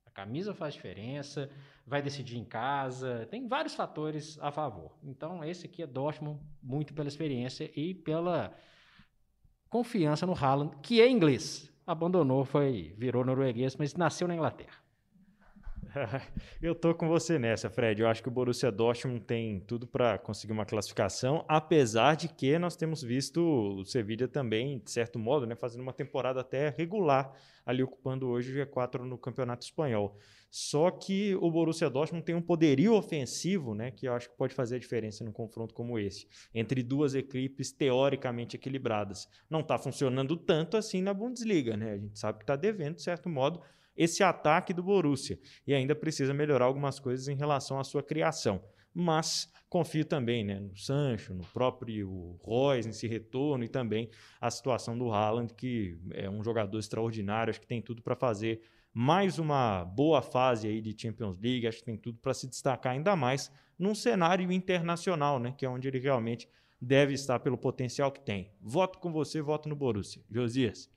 A 0.04 0.10
camisa 0.10 0.52
faz 0.52 0.74
diferença, 0.74 1.50
vai 1.86 2.02
decidir 2.02 2.36
em 2.36 2.44
casa, 2.44 3.26
tem 3.30 3.48
vários 3.48 3.74
fatores 3.74 4.38
a 4.38 4.52
favor. 4.52 4.98
Então, 5.02 5.42
esse 5.42 5.64
aqui 5.64 5.82
é 5.82 5.86
Dortmund 5.86 6.38
muito 6.62 6.92
pela 6.92 7.08
experiência 7.08 7.72
e 7.74 7.94
pela 7.94 8.54
confiança 9.72 10.26
no 10.26 10.34
Haaland, 10.34 10.76
que 10.82 11.00
é 11.00 11.08
inglês. 11.08 11.72
Abandonou, 11.86 12.44
foi, 12.44 12.94
virou 12.98 13.24
norueguês, 13.24 13.74
mas 13.74 13.94
nasceu 13.94 14.28
na 14.28 14.34
Inglaterra. 14.34 14.81
Eu 16.60 16.74
tô 16.74 16.94
com 16.94 17.08
você 17.08 17.38
nessa, 17.38 17.70
Fred. 17.70 18.00
Eu 18.00 18.08
acho 18.08 18.22
que 18.22 18.28
o 18.28 18.32
Borussia 18.32 18.70
Dortmund 18.70 19.20
tem 19.20 19.60
tudo 19.60 19.86
para 19.86 20.18
conseguir 20.18 20.52
uma 20.52 20.64
classificação, 20.64 21.44
apesar 21.48 22.14
de 22.16 22.28
que 22.28 22.58
nós 22.58 22.76
temos 22.76 23.02
visto 23.02 23.40
o 23.40 23.84
Sevilla 23.84 24.28
também, 24.28 24.78
de 24.78 24.90
certo 24.90 25.18
modo, 25.18 25.46
né, 25.46 25.54
fazendo 25.54 25.82
uma 25.82 25.92
temporada 25.92 26.40
até 26.40 26.70
regular, 26.70 27.32
ali 27.64 27.82
ocupando 27.82 28.28
hoje 28.28 28.52
o 28.52 28.66
G4 28.66 29.00
no 29.04 29.18
Campeonato 29.18 29.64
Espanhol. 29.64 30.16
Só 30.50 30.90
que 30.90 31.34
o 31.36 31.50
Borussia 31.50 31.88
Dortmund 31.88 32.24
tem 32.24 32.34
um 32.34 32.42
poderio 32.42 32.94
ofensivo, 32.94 33.74
né, 33.74 33.90
que 33.90 34.06
eu 34.06 34.12
acho 34.12 34.28
que 34.28 34.36
pode 34.36 34.54
fazer 34.54 34.76
a 34.76 34.78
diferença 34.78 35.24
num 35.24 35.32
confronto 35.32 35.72
como 35.72 35.98
esse, 35.98 36.26
entre 36.54 36.82
duas 36.82 37.14
equipes 37.14 37.72
teoricamente 37.72 38.56
equilibradas. 38.56 39.28
Não 39.48 39.60
está 39.60 39.78
funcionando 39.78 40.36
tanto 40.36 40.76
assim 40.76 41.00
na 41.00 41.14
Bundesliga, 41.14 41.76
né? 41.76 41.92
A 41.92 41.98
gente 41.98 42.18
sabe 42.18 42.38
que 42.38 42.44
está 42.44 42.56
devendo, 42.56 42.96
de 42.96 43.02
certo 43.02 43.30
modo, 43.30 43.62
esse 43.96 44.22
ataque 44.22 44.72
do 44.72 44.82
Borussia 44.82 45.38
e 45.66 45.74
ainda 45.74 45.94
precisa 45.94 46.32
melhorar 46.32 46.64
algumas 46.66 46.98
coisas 46.98 47.28
em 47.28 47.34
relação 47.34 47.78
à 47.78 47.84
sua 47.84 48.02
criação. 48.02 48.62
Mas 48.94 49.50
confio 49.68 50.04
também 50.04 50.44
né, 50.44 50.60
no 50.60 50.76
Sancho, 50.76 51.32
no 51.32 51.44
próprio 51.44 52.38
Royce, 52.42 52.88
nesse 52.88 53.06
retorno 53.06 53.64
e 53.64 53.68
também 53.68 54.10
a 54.40 54.50
situação 54.50 54.98
do 54.98 55.10
Haaland, 55.10 55.54
que 55.54 55.98
é 56.12 56.28
um 56.28 56.44
jogador 56.44 56.78
extraordinário, 56.78 57.50
acho 57.50 57.60
que 57.60 57.66
tem 57.66 57.80
tudo 57.80 58.02
para 58.02 58.14
fazer 58.14 58.60
mais 58.92 59.38
uma 59.38 59.84
boa 59.84 60.20
fase 60.20 60.68
aí 60.68 60.82
de 60.82 60.94
Champions 61.00 61.38
League, 61.38 61.66
acho 61.66 61.78
que 61.78 61.84
tem 61.84 61.96
tudo 61.96 62.18
para 62.18 62.34
se 62.34 62.46
destacar 62.46 62.92
ainda 62.92 63.16
mais 63.16 63.50
num 63.78 63.94
cenário 63.94 64.52
internacional, 64.52 65.38
né, 65.38 65.54
que 65.56 65.64
é 65.64 65.68
onde 65.68 65.88
ele 65.88 65.98
realmente 65.98 66.46
deve 66.80 67.14
estar 67.14 67.38
pelo 67.38 67.56
potencial 67.56 68.12
que 68.12 68.20
tem. 68.20 68.50
Voto 68.60 68.98
com 68.98 69.10
você, 69.12 69.40
voto 69.40 69.68
no 69.68 69.76
Borussia. 69.76 70.22
Josias. 70.30 70.90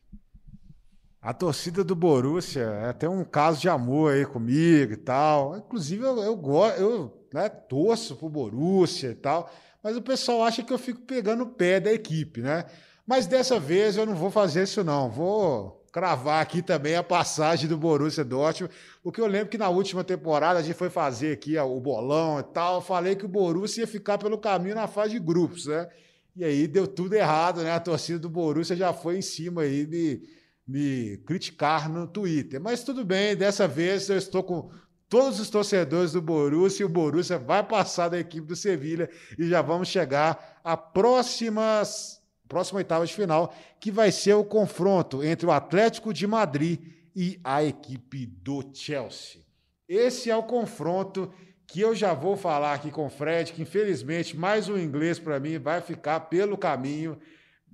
A 1.26 1.34
torcida 1.34 1.84
do 1.84 1.96
Borussia 1.96 2.62
é 2.62 2.90
até 2.90 3.10
um 3.10 3.24
caso 3.24 3.60
de 3.60 3.68
amor 3.68 4.14
aí 4.14 4.28
comigo 4.28 4.94
e 4.94 4.96
tal. 4.96 5.58
Inclusive, 5.58 6.04
eu, 6.04 6.20
eu, 6.22 6.40
eu 6.78 7.28
né, 7.34 7.50
torço 7.50 8.16
pro 8.16 8.30
Borussia 8.30 9.10
e 9.10 9.16
tal, 9.16 9.52
mas 9.82 9.98
o 9.98 10.04
pessoal 10.04 10.44
acha 10.44 10.62
que 10.62 10.72
eu 10.72 10.78
fico 10.78 11.02
pegando 11.02 11.42
o 11.42 11.48
pé 11.48 11.80
da 11.80 11.92
equipe, 11.92 12.42
né? 12.42 12.66
Mas 13.08 13.26
dessa 13.26 13.60
vez 13.60 13.98
eu 13.98 14.06
não 14.06 14.14
vou 14.14 14.30
fazer 14.30 14.66
isso, 14.66 14.84
não. 14.84 15.10
Vou 15.10 15.84
cravar 15.92 16.44
aqui 16.44 16.62
também 16.62 16.96
a 16.96 17.02
passagem 17.02 17.68
do 17.68 17.76
Borussia 17.76 18.24
Dortmund, 18.24 18.72
porque 19.02 19.20
eu 19.20 19.26
lembro 19.26 19.50
que 19.50 19.58
na 19.58 19.70
última 19.70 20.04
temporada 20.04 20.60
a 20.60 20.62
gente 20.62 20.76
foi 20.76 20.92
fazer 20.92 21.34
aqui 21.34 21.58
o 21.58 21.80
bolão 21.80 22.40
e 22.40 22.44
tal, 22.44 22.76
eu 22.76 22.82
falei 22.82 23.16
que 23.16 23.26
o 23.26 23.30
Borussia 23.30 23.82
ia 23.82 23.88
ficar 23.88 24.20
pelo 24.20 24.38
caminho 24.38 24.76
na 24.76 24.86
fase 24.86 25.14
de 25.14 25.20
grupos, 25.20 25.66
né? 25.66 25.90
E 26.36 26.46
aí 26.46 26.68
deu 26.68 26.86
tudo 26.86 27.16
errado, 27.16 27.64
né? 27.64 27.72
A 27.72 27.80
torcida 27.80 28.20
do 28.20 28.30
Borussia 28.30 28.76
já 28.76 28.94
foi 28.94 29.18
em 29.18 29.24
cima 29.24 29.64
aí 29.64 29.88
de 29.88 30.36
me 30.68 31.18
criticar 31.26 31.90
no 31.90 32.08
Twitter. 32.08 32.60
Mas 32.60 32.84
tudo 32.84 33.06
bem, 33.06 33.36
dessa 33.36 33.68
vez 33.68 34.10
eu 34.10 34.18
estou 34.18 34.44
com 34.44 34.72
todos 35.08 35.40
os 35.40 35.50
torcedores 35.50 36.14
do 36.14 36.22
Borussia 36.22 36.84
e 36.84 36.86
o 36.86 36.90
Borussia 36.90 37.38
vai 37.38 37.64
passar 37.64 38.10
da 38.10 38.20
equipe 38.20 38.48
do 38.48 38.56
Sevilha 38.56 39.10
e 39.38 39.48
já 39.48 39.62
vamos 39.62 39.88
chegar 39.88 40.60
à 40.64 40.76
próximas, 40.76 42.22
próxima 42.48 42.80
oitava 42.80 43.06
de 43.06 43.14
final, 43.14 43.54
que 43.80 43.92
vai 43.92 44.12
ser 44.12 44.34
o 44.34 44.44
confronto 44.44 45.24
entre 45.24 45.46
o 45.46 45.52
Atlético 45.52 46.14
de 46.14 46.26
Madrid 46.26 46.80
e 47.16 47.40
a 47.44 47.64
equipe 47.64 48.26
do 48.26 48.64
Chelsea. 48.74 49.42
Esse 49.88 50.32
é 50.32 50.36
o 50.36 50.44
confronto 50.44 51.32
que 51.68 51.80
eu 51.82 51.96
já 51.96 52.14
vou 52.14 52.36
falar 52.36 52.74
aqui 52.74 52.92
com 52.92 53.06
o 53.06 53.10
Fred, 53.10 53.54
que 53.54 53.62
infelizmente 53.62 54.36
mais 54.36 54.68
um 54.68 54.78
inglês 54.78 55.20
para 55.20 55.40
mim 55.40 55.58
vai 55.58 55.82
ficar 55.82 56.22
pelo 56.22 56.58
caminho. 56.58 57.18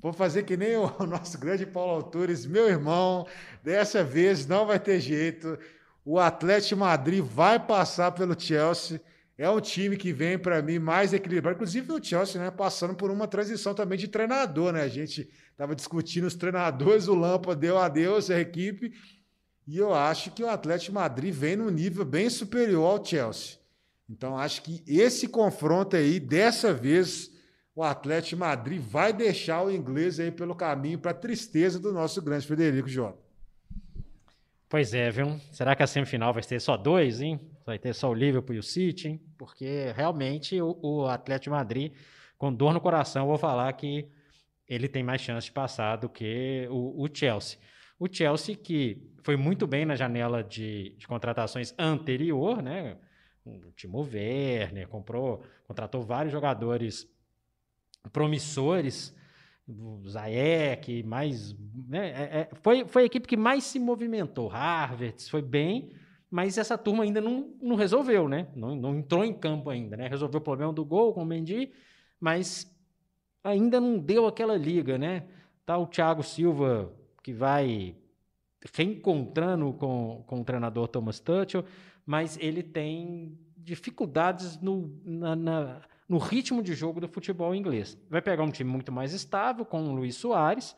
Vou 0.01 0.11
fazer 0.11 0.43
que 0.43 0.57
nem 0.57 0.75
o 0.77 0.89
nosso 1.05 1.37
grande 1.37 1.65
Paulo 1.65 1.93
Autores, 1.93 2.45
meu 2.45 2.67
irmão. 2.67 3.27
Dessa 3.63 4.03
vez 4.03 4.47
não 4.47 4.65
vai 4.65 4.79
ter 4.79 4.99
jeito. 4.99 5.57
O 6.03 6.17
Atlético 6.17 6.79
Madrid 6.79 7.23
vai 7.23 7.59
passar 7.59 8.11
pelo 8.11 8.39
Chelsea. 8.39 8.99
É 9.37 9.49
um 9.49 9.61
time 9.61 9.95
que 9.95 10.11
vem 10.11 10.37
para 10.37 10.61
mim 10.61 10.79
mais 10.79 11.13
equilibrado. 11.13 11.55
Inclusive 11.55 11.91
o 11.91 12.03
Chelsea, 12.03 12.41
né, 12.41 12.49
passando 12.49 12.95
por 12.95 13.11
uma 13.11 13.27
transição 13.27 13.73
também 13.73 13.97
de 13.97 14.07
treinador, 14.07 14.73
né? 14.73 14.81
A 14.81 14.87
gente 14.87 15.29
estava 15.51 15.75
discutindo 15.75 16.25
os 16.25 16.35
treinadores, 16.35 17.07
o 17.07 17.15
Lampa 17.15 17.55
deu 17.55 17.77
adeus 17.77 18.29
à 18.31 18.39
equipe. 18.39 18.93
E 19.67 19.77
eu 19.77 19.93
acho 19.93 20.31
que 20.31 20.43
o 20.43 20.49
Atlético 20.49 20.95
Madrid 20.95 21.33
vem 21.33 21.55
num 21.55 21.69
nível 21.69 22.03
bem 22.03 22.29
superior 22.29 22.85
ao 22.85 23.05
Chelsea. 23.05 23.57
Então 24.09 24.37
acho 24.37 24.63
que 24.63 24.83
esse 24.85 25.27
confronto 25.27 25.95
aí, 25.95 26.19
dessa 26.19 26.73
vez, 26.73 27.30
o 27.75 27.83
Atlético 27.83 28.39
Madrid 28.39 28.81
vai 28.81 29.13
deixar 29.13 29.63
o 29.63 29.71
inglês 29.71 30.19
aí 30.19 30.31
pelo 30.31 30.55
caminho 30.55 30.99
para 30.99 31.13
tristeza 31.13 31.79
do 31.79 31.93
nosso 31.93 32.21
grande 32.21 32.45
Frederico 32.45 32.89
Jota. 32.89 33.19
Pois 34.67 34.93
é, 34.93 35.09
viu? 35.09 35.37
Será 35.51 35.75
que 35.75 35.83
a 35.83 35.87
semifinal 35.87 36.33
vai 36.33 36.43
ter 36.43 36.59
só 36.59 36.77
dois, 36.77 37.21
hein? 37.21 37.39
Vai 37.65 37.77
ter 37.77 37.93
só 37.93 38.09
o 38.09 38.13
Liverpool 38.13 38.55
e 38.55 38.59
o 38.59 38.63
City, 38.63 39.09
hein? 39.09 39.21
Porque 39.37 39.91
realmente 39.95 40.61
o, 40.61 40.79
o 40.81 41.05
Atlético 41.07 41.55
Madrid, 41.55 41.93
com 42.37 42.53
dor 42.53 42.73
no 42.73 42.79
coração, 42.79 43.27
vou 43.27 43.37
falar 43.37 43.71
que 43.73 44.09
ele 44.67 44.87
tem 44.87 45.03
mais 45.03 45.21
chance 45.21 45.47
de 45.47 45.51
passar 45.51 45.97
do 45.97 46.07
que 46.07 46.67
o, 46.69 47.03
o 47.03 47.09
Chelsea. 47.13 47.59
O 47.99 48.07
Chelsea, 48.09 48.55
que 48.55 49.11
foi 49.23 49.35
muito 49.35 49.67
bem 49.67 49.85
na 49.85 49.95
janela 49.95 50.41
de, 50.41 50.95
de 50.97 51.05
contratações 51.05 51.73
anterior, 51.77 52.61
né? 52.61 52.97
O 53.45 53.71
Timo 53.73 54.01
Werner 54.01 54.87
comprou, 54.87 55.43
contratou 55.67 56.01
vários 56.01 56.31
jogadores 56.31 57.07
promissores, 58.09 59.15
o 59.67 60.07
Zayek, 60.07 61.03
mais. 61.03 61.55
Né, 61.87 62.09
é, 62.09 62.39
é, 62.41 62.49
foi, 62.61 62.85
foi 62.85 63.03
a 63.03 63.05
equipe 63.05 63.27
que 63.27 63.37
mais 63.37 63.63
se 63.63 63.79
movimentou. 63.79 64.47
Harvard 64.47 65.23
foi 65.29 65.41
bem, 65.41 65.91
mas 66.29 66.57
essa 66.57 66.77
turma 66.77 67.03
ainda 67.03 67.21
não, 67.21 67.53
não 67.61 67.75
resolveu, 67.75 68.27
né? 68.27 68.47
Não, 68.55 68.75
não 68.75 68.97
entrou 68.97 69.23
em 69.23 69.33
campo 69.33 69.69
ainda, 69.69 69.95
né? 69.95 70.07
Resolveu 70.07 70.39
o 70.39 70.43
problema 70.43 70.73
do 70.73 70.83
gol 70.83 71.13
com 71.13 71.23
o 71.23 71.25
Mendy, 71.25 71.71
mas 72.19 72.69
ainda 73.43 73.79
não 73.79 73.97
deu 73.97 74.27
aquela 74.27 74.55
liga, 74.57 74.97
né? 74.97 75.25
Tá 75.65 75.77
o 75.77 75.87
Thiago 75.87 76.23
Silva 76.23 76.91
que 77.23 77.33
vai 77.33 77.95
reencontrando 78.73 79.73
com, 79.73 80.23
com 80.27 80.41
o 80.41 80.43
treinador 80.43 80.87
Thomas 80.87 81.19
Tuchel, 81.19 81.65
mas 82.05 82.37
ele 82.39 82.61
tem 82.61 83.37
dificuldades 83.57 84.59
no, 84.59 84.99
na, 85.03 85.35
na, 85.35 85.81
no 86.11 86.17
ritmo 86.17 86.61
de 86.61 86.73
jogo 86.73 86.99
do 86.99 87.07
futebol 87.07 87.55
inglês. 87.55 87.97
Vai 88.09 88.21
pegar 88.21 88.43
um 88.43 88.51
time 88.51 88.69
muito 88.69 88.91
mais 88.91 89.13
estável, 89.13 89.63
com 89.63 89.81
o 89.81 89.95
Luiz 89.95 90.17
Soares, 90.17 90.75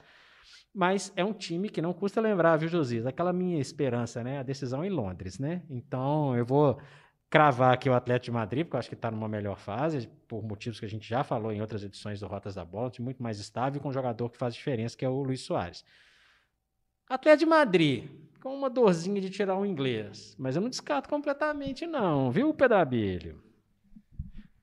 mas 0.71 1.11
é 1.15 1.25
um 1.25 1.33
time 1.33 1.69
que 1.69 1.81
não 1.81 1.91
custa 1.91 2.21
lembrar, 2.21 2.55
viu, 2.57 2.69
Josias? 2.69 3.07
Aquela 3.07 3.33
minha 3.33 3.59
esperança, 3.59 4.23
né? 4.23 4.37
A 4.37 4.43
decisão 4.43 4.85
em 4.85 4.91
Londres, 4.91 5.39
né? 5.39 5.63
Então 5.71 6.37
eu 6.37 6.45
vou 6.45 6.79
cravar 7.31 7.73
aqui 7.73 7.89
o 7.89 7.95
Atlético 7.95 8.25
de 8.25 8.31
Madrid, 8.31 8.63
porque 8.63 8.75
eu 8.75 8.79
acho 8.79 8.89
que 8.89 8.93
está 8.93 9.09
numa 9.09 9.27
melhor 9.27 9.57
fase, 9.57 10.07
por 10.27 10.43
motivos 10.43 10.79
que 10.79 10.85
a 10.85 10.89
gente 10.89 11.09
já 11.09 11.23
falou 11.23 11.51
em 11.51 11.61
outras 11.61 11.83
edições 11.83 12.19
do 12.19 12.27
Rotas 12.27 12.53
da 12.53 12.63
Bola, 12.63 12.89
um 12.89 12.91
time 12.91 13.05
muito 13.05 13.23
mais 13.23 13.39
estável 13.39 13.81
com 13.81 13.89
um 13.89 13.93
jogador 13.93 14.29
que 14.29 14.37
faz 14.37 14.53
diferença, 14.53 14.95
que 14.95 15.03
é 15.03 15.09
o 15.09 15.23
Luiz 15.23 15.41
Soares. 15.41 15.83
Atlético 17.09 17.39
de 17.39 17.45
Madrid, 17.47 18.07
com 18.39 18.55
uma 18.55 18.69
dorzinha 18.69 19.19
de 19.19 19.31
tirar 19.31 19.57
o 19.57 19.65
inglês, 19.65 20.35
mas 20.37 20.55
eu 20.55 20.61
não 20.61 20.69
descarto 20.69 21.09
completamente 21.09 21.87
não, 21.87 22.29
viu, 22.29 22.53
Pedrabilho? 22.53 23.52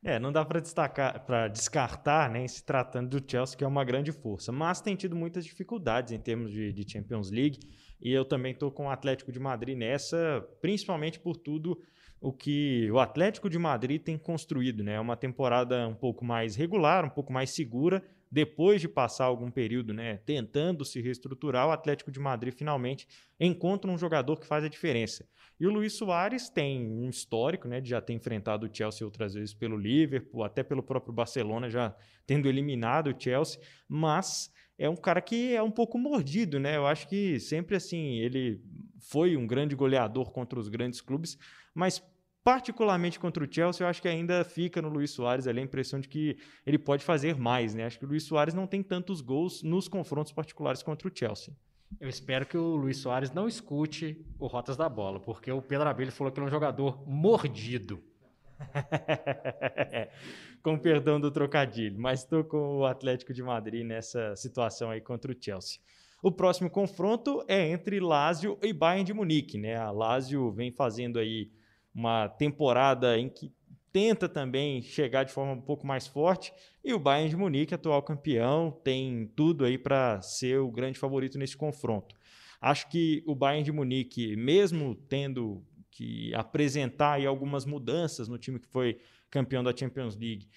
É, 0.02 0.18
não 0.18 0.32
dá 0.32 0.42
para 0.46 0.60
destacar, 0.60 1.26
para 1.26 1.46
descartar, 1.48 2.30
né, 2.30 2.48
se 2.48 2.64
tratando 2.64 3.20
do 3.20 3.30
Chelsea, 3.30 3.56
que 3.56 3.62
é 3.62 3.66
uma 3.66 3.84
grande 3.84 4.10
força, 4.12 4.50
mas 4.50 4.80
tem 4.80 4.96
tido 4.96 5.14
muitas 5.14 5.44
dificuldades 5.44 6.12
em 6.12 6.18
termos 6.18 6.50
de, 6.50 6.72
de 6.72 6.90
Champions 6.90 7.30
League, 7.30 7.58
e 8.00 8.10
eu 8.10 8.24
também 8.24 8.52
estou 8.52 8.70
com 8.70 8.86
o 8.86 8.90
Atlético 8.90 9.30
de 9.30 9.38
Madrid 9.38 9.76
nessa, 9.76 10.42
principalmente 10.62 11.20
por 11.20 11.36
tudo 11.36 11.78
o 12.18 12.32
que 12.32 12.90
o 12.90 12.98
Atlético 12.98 13.50
de 13.50 13.58
Madrid 13.58 14.00
tem 14.00 14.16
construído, 14.16 14.82
né, 14.82 14.94
é 14.94 15.00
uma 15.00 15.18
temporada 15.18 15.86
um 15.86 15.94
pouco 15.94 16.24
mais 16.24 16.56
regular, 16.56 17.04
um 17.04 17.10
pouco 17.10 17.30
mais 17.30 17.50
segura, 17.50 18.02
depois 18.30 18.80
de 18.80 18.88
passar 18.88 19.24
algum 19.24 19.50
período 19.50 19.92
né, 19.92 20.18
tentando 20.18 20.84
se 20.84 21.00
reestruturar, 21.00 21.66
o 21.66 21.72
Atlético 21.72 22.12
de 22.12 22.20
Madrid 22.20 22.54
finalmente 22.54 23.08
encontra 23.38 23.90
um 23.90 23.98
jogador 23.98 24.38
que 24.38 24.46
faz 24.46 24.62
a 24.64 24.68
diferença. 24.68 25.26
E 25.58 25.66
o 25.66 25.70
Luiz 25.70 25.94
Soares 25.94 26.48
tem 26.48 26.88
um 26.88 27.10
histórico 27.10 27.66
né, 27.66 27.80
de 27.80 27.90
já 27.90 28.00
ter 28.00 28.12
enfrentado 28.12 28.66
o 28.66 28.70
Chelsea 28.72 29.06
outras 29.06 29.34
vezes 29.34 29.52
pelo 29.52 29.76
Liverpool, 29.76 30.44
até 30.44 30.62
pelo 30.62 30.82
próprio 30.82 31.12
Barcelona, 31.12 31.68
já 31.68 31.94
tendo 32.26 32.48
eliminado 32.48 33.08
o 33.08 33.20
Chelsea, 33.20 33.60
mas 33.88 34.52
é 34.78 34.88
um 34.88 34.96
cara 34.96 35.20
que 35.20 35.54
é 35.54 35.62
um 35.62 35.70
pouco 35.70 35.98
mordido, 35.98 36.58
né? 36.58 36.76
Eu 36.76 36.86
acho 36.86 37.08
que 37.08 37.38
sempre 37.40 37.76
assim, 37.76 38.18
ele 38.18 38.62
foi 38.98 39.36
um 39.36 39.46
grande 39.46 39.74
goleador 39.74 40.30
contra 40.30 40.58
os 40.58 40.68
grandes 40.68 41.00
clubes, 41.00 41.36
mas 41.74 42.02
particularmente 42.42 43.18
contra 43.18 43.44
o 43.44 43.52
Chelsea, 43.52 43.84
eu 43.84 43.88
acho 43.88 44.00
que 44.00 44.08
ainda 44.08 44.44
fica 44.44 44.80
no 44.80 44.88
Luiz 44.88 45.10
Soares 45.10 45.46
ali 45.46 45.60
a 45.60 45.64
impressão 45.64 46.00
de 46.00 46.08
que 46.08 46.38
ele 46.66 46.78
pode 46.78 47.04
fazer 47.04 47.36
mais, 47.36 47.74
né? 47.74 47.84
Acho 47.84 47.98
que 47.98 48.04
o 48.04 48.08
Luiz 48.08 48.24
Soares 48.24 48.54
não 48.54 48.66
tem 48.66 48.82
tantos 48.82 49.20
gols 49.20 49.62
nos 49.62 49.88
confrontos 49.88 50.32
particulares 50.32 50.82
contra 50.82 51.08
o 51.08 51.12
Chelsea. 51.14 51.54
Eu 52.00 52.08
espero 52.08 52.46
que 52.46 52.56
o 52.56 52.76
Luiz 52.76 52.98
Soares 52.98 53.32
não 53.32 53.48
escute 53.48 54.24
o 54.38 54.46
Rotas 54.46 54.76
da 54.76 54.88
Bola, 54.88 55.18
porque 55.18 55.50
o 55.50 55.60
Pedro 55.60 55.88
Abelho 55.88 56.12
falou 56.12 56.32
que 56.32 56.38
ele 56.38 56.44
é 56.44 56.48
um 56.48 56.50
jogador 56.50 57.02
mordido. 57.08 58.00
com 60.62 60.78
perdão 60.78 61.18
do 61.18 61.30
trocadilho, 61.30 61.98
mas 61.98 62.20
estou 62.20 62.44
com 62.44 62.78
o 62.78 62.84
Atlético 62.84 63.32
de 63.32 63.42
Madrid 63.42 63.84
nessa 63.84 64.36
situação 64.36 64.90
aí 64.90 65.00
contra 65.00 65.32
o 65.32 65.36
Chelsea. 65.38 65.80
O 66.22 66.30
próximo 66.30 66.68
confronto 66.68 67.42
é 67.48 67.70
entre 67.70 67.98
Lazio 67.98 68.58
e 68.62 68.72
Bayern 68.72 69.04
de 69.04 69.14
Munique, 69.14 69.56
né? 69.56 69.76
A 69.76 69.90
Lazio 69.90 70.52
vem 70.52 70.70
fazendo 70.70 71.18
aí 71.18 71.50
uma 71.94 72.28
temporada 72.28 73.18
em 73.18 73.28
que 73.28 73.52
tenta 73.92 74.28
também 74.28 74.82
chegar 74.82 75.24
de 75.24 75.32
forma 75.32 75.52
um 75.52 75.60
pouco 75.60 75.86
mais 75.86 76.06
forte. 76.06 76.52
E 76.84 76.92
o 76.92 76.98
Bayern 76.98 77.30
de 77.30 77.36
Munique, 77.36 77.74
atual 77.74 78.02
campeão, 78.02 78.70
tem 78.84 79.30
tudo 79.34 79.64
aí 79.64 79.76
para 79.76 80.20
ser 80.22 80.58
o 80.60 80.70
grande 80.70 80.98
favorito 80.98 81.38
nesse 81.38 81.56
confronto. 81.56 82.14
Acho 82.60 82.88
que 82.88 83.22
o 83.26 83.34
Bayern 83.34 83.64
de 83.64 83.72
Munique, 83.72 84.36
mesmo 84.36 84.94
tendo 85.08 85.64
que 85.90 86.32
apresentar 86.34 87.14
aí 87.14 87.26
algumas 87.26 87.64
mudanças 87.64 88.28
no 88.28 88.38
time 88.38 88.58
que 88.58 88.68
foi 88.68 88.98
campeão 89.30 89.62
da 89.62 89.74
Champions 89.76 90.16
League, 90.16 90.48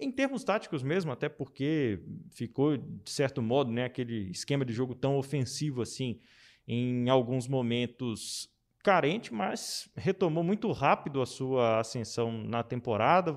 em 0.00 0.12
termos 0.12 0.44
táticos 0.44 0.82
mesmo, 0.82 1.10
até 1.10 1.28
porque 1.28 2.00
ficou, 2.30 2.76
de 2.76 3.10
certo 3.10 3.42
modo, 3.42 3.72
né, 3.72 3.84
aquele 3.84 4.30
esquema 4.30 4.64
de 4.64 4.72
jogo 4.72 4.94
tão 4.94 5.18
ofensivo 5.18 5.82
assim, 5.82 6.20
em 6.66 7.08
alguns 7.08 7.48
momentos 7.48 8.48
carente, 8.82 9.32
mas 9.32 9.90
retomou 9.96 10.42
muito 10.42 10.70
rápido 10.72 11.20
a 11.20 11.26
sua 11.26 11.80
ascensão 11.80 12.32
na 12.32 12.62
temporada, 12.62 13.36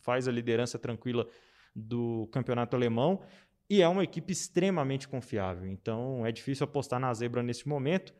faz 0.00 0.26
a 0.26 0.32
liderança 0.32 0.78
tranquila 0.78 1.26
do 1.74 2.28
campeonato 2.32 2.74
alemão 2.74 3.22
e 3.70 3.82
é 3.82 3.88
uma 3.88 4.02
equipe 4.02 4.32
extremamente 4.32 5.06
confiável. 5.06 5.70
Então 5.70 6.24
é 6.26 6.32
difícil 6.32 6.64
apostar 6.64 6.98
na 6.98 7.12
zebra 7.12 7.42
nesse 7.42 7.68
momento, 7.68 8.14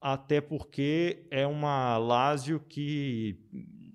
até 0.00 0.40
porque 0.40 1.26
é 1.30 1.46
uma 1.46 1.98
Lazio 1.98 2.60
que 2.60 3.38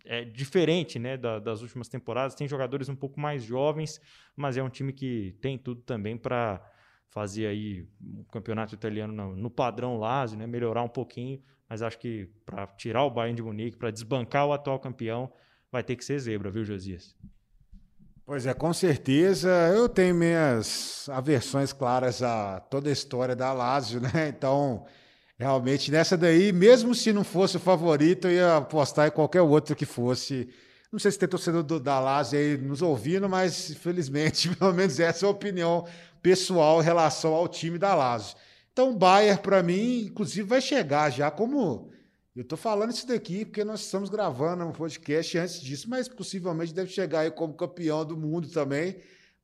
é 0.05 0.23
diferente 0.23 0.97
né, 0.97 1.17
da, 1.17 1.37
das 1.39 1.61
últimas 1.61 1.87
temporadas, 1.87 2.35
tem 2.35 2.47
jogadores 2.47 2.89
um 2.89 2.95
pouco 2.95 3.19
mais 3.19 3.43
jovens, 3.43 4.01
mas 4.35 4.57
é 4.57 4.63
um 4.63 4.69
time 4.69 4.91
que 4.91 5.35
tem 5.39 5.57
tudo 5.57 5.81
também 5.81 6.17
para 6.17 6.61
fazer 7.09 7.47
aí 7.47 7.87
o 8.01 8.23
campeonato 8.25 8.73
italiano 8.73 9.13
no, 9.13 9.35
no 9.35 9.49
padrão 9.49 9.97
Lazio, 9.97 10.37
né, 10.37 10.47
melhorar 10.47 10.83
um 10.83 10.89
pouquinho, 10.89 11.41
mas 11.69 11.81
acho 11.83 11.99
que 11.99 12.27
para 12.45 12.65
tirar 12.67 13.03
o 13.03 13.11
Bayern 13.11 13.35
de 13.35 13.43
Munique, 13.43 13.77
para 13.77 13.91
desbancar 13.91 14.47
o 14.47 14.53
atual 14.53 14.79
campeão, 14.79 15.31
vai 15.71 15.83
ter 15.83 15.95
que 15.95 16.03
ser 16.03 16.17
zebra, 16.17 16.49
viu, 16.49 16.65
Josias? 16.65 17.15
Pois 18.25 18.45
é, 18.45 18.53
com 18.53 18.71
certeza. 18.73 19.49
Eu 19.73 19.89
tenho 19.89 20.15
minhas 20.15 21.07
aversões 21.09 21.73
claras 21.73 22.21
a 22.21 22.59
toda 22.59 22.89
a 22.89 22.93
história 22.93 23.35
da 23.35 23.53
Lazio, 23.53 23.99
né? 23.99 24.29
Então, 24.29 24.85
realmente, 25.37 25.91
nessa 25.91 26.17
daí, 26.17 26.51
mesmo 26.51 26.93
se 26.93 27.13
não 27.13 27.23
fosse 27.23 27.57
o 27.57 27.59
favorito, 27.59 28.27
eu 28.27 28.31
ia 28.31 28.57
apostar 28.57 29.07
em 29.07 29.11
qualquer 29.11 29.41
outro 29.41 29.75
que 29.75 29.85
fosse. 29.85 30.49
Não 30.91 30.99
sei 30.99 31.11
se 31.11 31.19
tem 31.19 31.29
torcedor 31.29 31.63
do, 31.63 31.79
da 31.79 31.99
Lazio 31.99 32.37
aí 32.37 32.57
nos 32.57 32.81
ouvindo, 32.81 33.29
mas, 33.29 33.69
infelizmente, 33.71 34.49
pelo 34.57 34.73
menos 34.73 34.99
essa 34.99 35.25
é 35.25 35.27
a 35.27 35.31
opinião 35.31 35.87
pessoal 36.21 36.81
em 36.81 36.85
relação 36.85 37.33
ao 37.33 37.47
time 37.47 37.77
da 37.77 37.95
Lazio. 37.95 38.35
Então, 38.79 38.91
o 38.91 38.95
Bayern, 38.97 39.41
para 39.41 39.61
mim, 39.61 40.05
inclusive, 40.05 40.47
vai 40.47 40.61
chegar 40.61 41.09
já 41.09 41.29
como. 41.29 41.91
Eu 42.33 42.43
estou 42.43 42.57
falando 42.57 42.91
isso 42.91 43.05
daqui 43.05 43.43
porque 43.43 43.65
nós 43.65 43.81
estamos 43.81 44.09
gravando 44.09 44.63
um 44.63 44.71
podcast 44.71 45.37
antes 45.37 45.59
disso, 45.59 45.89
mas 45.89 46.07
possivelmente 46.07 46.73
deve 46.73 46.89
chegar 46.89 47.19
aí 47.19 47.31
como 47.31 47.53
campeão 47.53 48.05
do 48.05 48.15
mundo 48.15 48.47
também 48.47 48.95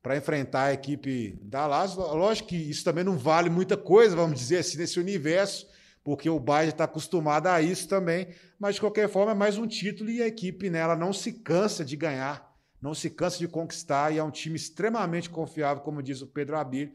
para 0.02 0.16
enfrentar 0.16 0.68
a 0.68 0.74
equipe 0.74 1.38
da 1.42 1.68
Lazio. 1.68 2.00
Lógico 2.00 2.48
que 2.48 2.56
isso 2.56 2.86
também 2.86 3.04
não 3.04 3.18
vale 3.18 3.50
muita 3.50 3.76
coisa, 3.76 4.16
vamos 4.16 4.40
dizer 4.40 4.60
assim, 4.60 4.78
nesse 4.78 5.02
universo, 5.02 5.68
porque 6.02 6.30
o 6.30 6.40
Bayern 6.40 6.72
está 6.72 6.86
acostumado 6.86 7.48
a 7.48 7.62
isso 7.62 7.90
também, 7.90 8.30
mas 8.58 8.76
de 8.76 8.80
qualquer 8.80 9.10
forma 9.10 9.34
é 9.34 9.36
mais 9.36 9.58
um 9.58 9.68
título 9.68 10.10
e 10.10 10.22
a 10.24 10.28
equipe 10.28 10.70
nela 10.70 10.96
não 10.96 11.12
se 11.12 11.34
cansa 11.34 11.84
de 11.84 11.98
ganhar, 11.98 12.56
não 12.82 12.94
se 12.94 13.10
cansa 13.10 13.38
de 13.38 13.50
conquistar 13.50 14.14
e 14.14 14.18
é 14.18 14.24
um 14.24 14.32
time 14.32 14.56
extremamente 14.56 15.30
confiável, 15.30 15.84
como 15.84 16.02
diz 16.02 16.22
o 16.22 16.28
Pedro 16.28 16.56
Abir, 16.56 16.94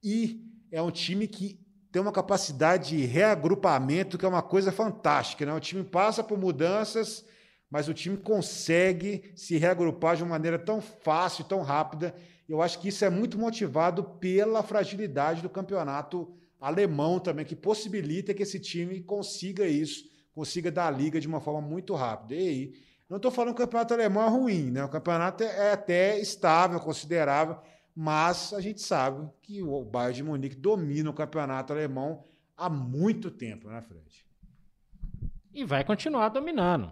e 0.00 0.40
é 0.70 0.80
um 0.80 0.92
time 0.92 1.26
que 1.26 1.58
tem 1.92 2.00
uma 2.00 2.12
capacidade 2.12 2.90
de 2.90 3.04
reagrupamento 3.04 4.16
que 4.16 4.24
é 4.24 4.28
uma 4.28 4.42
coisa 4.42 4.70
fantástica. 4.70 5.44
Né? 5.44 5.52
O 5.52 5.60
time 5.60 5.82
passa 5.82 6.22
por 6.22 6.38
mudanças, 6.38 7.24
mas 7.70 7.88
o 7.88 7.94
time 7.94 8.16
consegue 8.16 9.32
se 9.34 9.56
reagrupar 9.56 10.16
de 10.16 10.22
uma 10.22 10.30
maneira 10.30 10.58
tão 10.58 10.80
fácil, 10.80 11.44
tão 11.44 11.62
rápida. 11.62 12.14
Eu 12.48 12.62
acho 12.62 12.78
que 12.78 12.88
isso 12.88 13.04
é 13.04 13.10
muito 13.10 13.38
motivado 13.38 14.04
pela 14.20 14.62
fragilidade 14.62 15.42
do 15.42 15.48
campeonato 15.48 16.32
alemão 16.60 17.18
também, 17.18 17.44
que 17.44 17.56
possibilita 17.56 18.34
que 18.34 18.42
esse 18.42 18.60
time 18.60 19.00
consiga 19.00 19.66
isso, 19.66 20.04
consiga 20.34 20.70
dar 20.70 20.88
a 20.88 20.90
liga 20.90 21.20
de 21.20 21.26
uma 21.26 21.40
forma 21.40 21.60
muito 21.60 21.94
rápida. 21.94 22.34
E 22.34 22.48
aí, 22.48 22.72
não 23.08 23.16
estou 23.16 23.30
falando 23.30 23.54
que 23.54 23.62
o 23.62 23.64
campeonato 23.64 23.94
alemão 23.94 24.24
é 24.24 24.28
ruim, 24.28 24.70
né? 24.70 24.84
o 24.84 24.88
campeonato 24.88 25.42
é 25.42 25.72
até 25.72 26.20
estável, 26.20 26.78
considerável 26.78 27.56
mas 28.02 28.54
a 28.54 28.62
gente 28.62 28.80
sabe 28.80 29.28
que 29.42 29.62
o 29.62 29.84
Bayern 29.84 30.14
de 30.14 30.22
Munique 30.22 30.56
domina 30.56 31.10
o 31.10 31.12
campeonato 31.12 31.70
alemão 31.70 32.24
há 32.56 32.66
muito 32.70 33.30
tempo, 33.30 33.68
né, 33.68 33.82
Fred? 33.82 34.24
E 35.52 35.64
vai 35.64 35.84
continuar 35.84 36.30
dominando. 36.30 36.90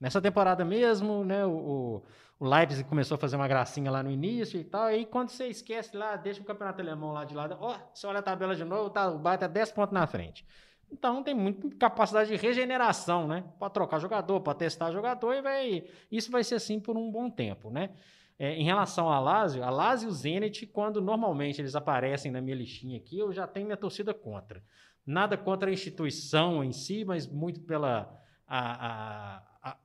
Nessa 0.00 0.22
temporada 0.22 0.64
mesmo, 0.64 1.22
né, 1.22 1.44
o, 1.44 2.02
o 2.40 2.48
Leipzig 2.48 2.88
começou 2.88 3.16
a 3.16 3.18
fazer 3.18 3.36
uma 3.36 3.46
gracinha 3.46 3.90
lá 3.90 4.02
no 4.02 4.10
início 4.10 4.58
e 4.58 4.64
tal, 4.64 4.84
aí 4.84 5.04
quando 5.04 5.28
você 5.28 5.48
esquece 5.48 5.94
lá, 5.94 6.16
deixa 6.16 6.40
o 6.40 6.44
campeonato 6.46 6.80
alemão 6.80 7.12
lá 7.12 7.26
de 7.26 7.34
lado, 7.34 7.58
ó, 7.60 7.78
você 7.92 8.06
olha 8.06 8.20
a 8.20 8.22
tabela 8.22 8.56
de 8.56 8.64
novo, 8.64 8.88
tá, 8.88 9.06
o 9.06 9.18
Bayern 9.18 9.40
tá 9.40 9.46
10 9.48 9.72
pontos 9.72 9.92
na 9.92 10.06
frente. 10.06 10.46
Então 10.90 11.22
tem 11.22 11.34
muita 11.34 11.68
capacidade 11.76 12.30
de 12.30 12.36
regeneração, 12.36 13.28
né? 13.28 13.44
Para 13.58 13.68
trocar 13.68 13.98
jogador, 13.98 14.40
para 14.40 14.54
testar 14.54 14.92
jogador 14.92 15.34
e 15.34 15.42
vai, 15.42 15.84
isso 16.10 16.30
vai 16.30 16.42
ser 16.42 16.54
assim 16.54 16.80
por 16.80 16.96
um 16.96 17.10
bom 17.10 17.28
tempo, 17.28 17.68
né? 17.68 17.90
É, 18.38 18.54
em 18.54 18.64
relação 18.64 19.10
a 19.10 19.18
Lazio, 19.18 19.64
a 19.64 19.70
Lazio 19.70 20.08
e 20.08 20.10
o 20.10 20.14
Zenit, 20.14 20.66
quando 20.66 21.00
normalmente 21.00 21.60
eles 21.60 21.74
aparecem 21.74 22.30
na 22.30 22.40
minha 22.40 22.56
listinha 22.56 22.96
aqui, 22.96 23.18
eu 23.18 23.32
já 23.32 23.46
tenho 23.48 23.66
minha 23.66 23.76
torcida 23.76 24.14
contra. 24.14 24.62
Nada 25.04 25.36
contra 25.36 25.68
a 25.68 25.72
instituição 25.72 26.62
em 26.62 26.70
si, 26.70 27.04
mas 27.04 27.26
muito 27.26 27.60
pela. 27.62 28.14
A, 28.46 28.86
a, 28.86 29.70
a, 29.70 29.76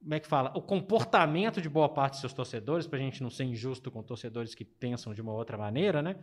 como 0.00 0.14
é 0.14 0.20
que 0.20 0.26
fala? 0.26 0.52
O 0.56 0.62
comportamento 0.62 1.60
de 1.60 1.68
boa 1.68 1.88
parte 1.88 2.12
dos 2.12 2.20
seus 2.20 2.32
torcedores, 2.32 2.86
para 2.86 2.98
a 2.98 3.02
gente 3.02 3.22
não 3.22 3.28
ser 3.28 3.44
injusto 3.44 3.90
com 3.90 4.02
torcedores 4.02 4.54
que 4.54 4.64
pensam 4.64 5.12
de 5.12 5.20
uma 5.20 5.32
outra 5.32 5.58
maneira, 5.58 6.00
né? 6.00 6.16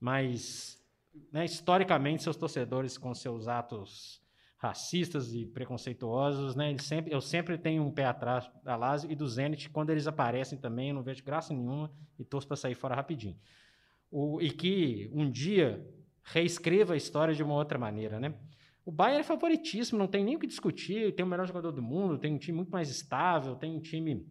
Mas 0.00 0.82
né, 1.30 1.44
historicamente, 1.44 2.22
seus 2.22 2.36
torcedores 2.36 2.96
com 2.96 3.12
seus 3.14 3.48
atos 3.48 4.22
racistas 4.56 5.34
e 5.34 5.44
preconceituosos, 5.44 6.56
né? 6.56 6.76
Sempre, 6.78 7.12
eu 7.12 7.20
sempre 7.20 7.58
tenho 7.58 7.82
um 7.82 7.90
pé 7.90 8.06
atrás 8.06 8.50
da 8.62 8.74
Lazio 8.74 9.10
e 9.10 9.14
do 9.14 9.28
Zenit. 9.28 9.68
Quando 9.70 9.90
eles 9.90 10.06
aparecem 10.06 10.58
também, 10.58 10.88
eu 10.88 10.94
não 10.94 11.02
vejo 11.02 11.22
graça 11.22 11.52
nenhuma 11.52 11.92
e 12.18 12.24
torço 12.24 12.48
para 12.48 12.56
sair 12.56 12.74
fora 12.74 12.94
rapidinho. 12.94 13.36
O, 14.10 14.40
e 14.40 14.50
que 14.50 15.10
um 15.12 15.30
dia 15.30 15.86
reescreva 16.24 16.94
a 16.94 16.96
história 16.96 17.34
de 17.34 17.42
uma 17.42 17.54
outra 17.54 17.78
maneira, 17.78 18.18
né? 18.18 18.34
O 18.84 18.90
Bayern 18.90 19.20
é 19.20 19.24
favoritíssimo, 19.24 19.98
não 19.98 20.06
tem 20.06 20.24
nem 20.24 20.36
o 20.36 20.38
que 20.38 20.46
discutir. 20.46 21.14
Tem 21.14 21.26
o 21.26 21.28
melhor 21.28 21.46
jogador 21.46 21.72
do 21.72 21.82
mundo, 21.82 22.18
tem 22.18 22.32
um 22.32 22.38
time 22.38 22.56
muito 22.56 22.70
mais 22.70 22.88
estável, 22.88 23.56
tem 23.56 23.70
um 23.70 23.80
time 23.80 24.26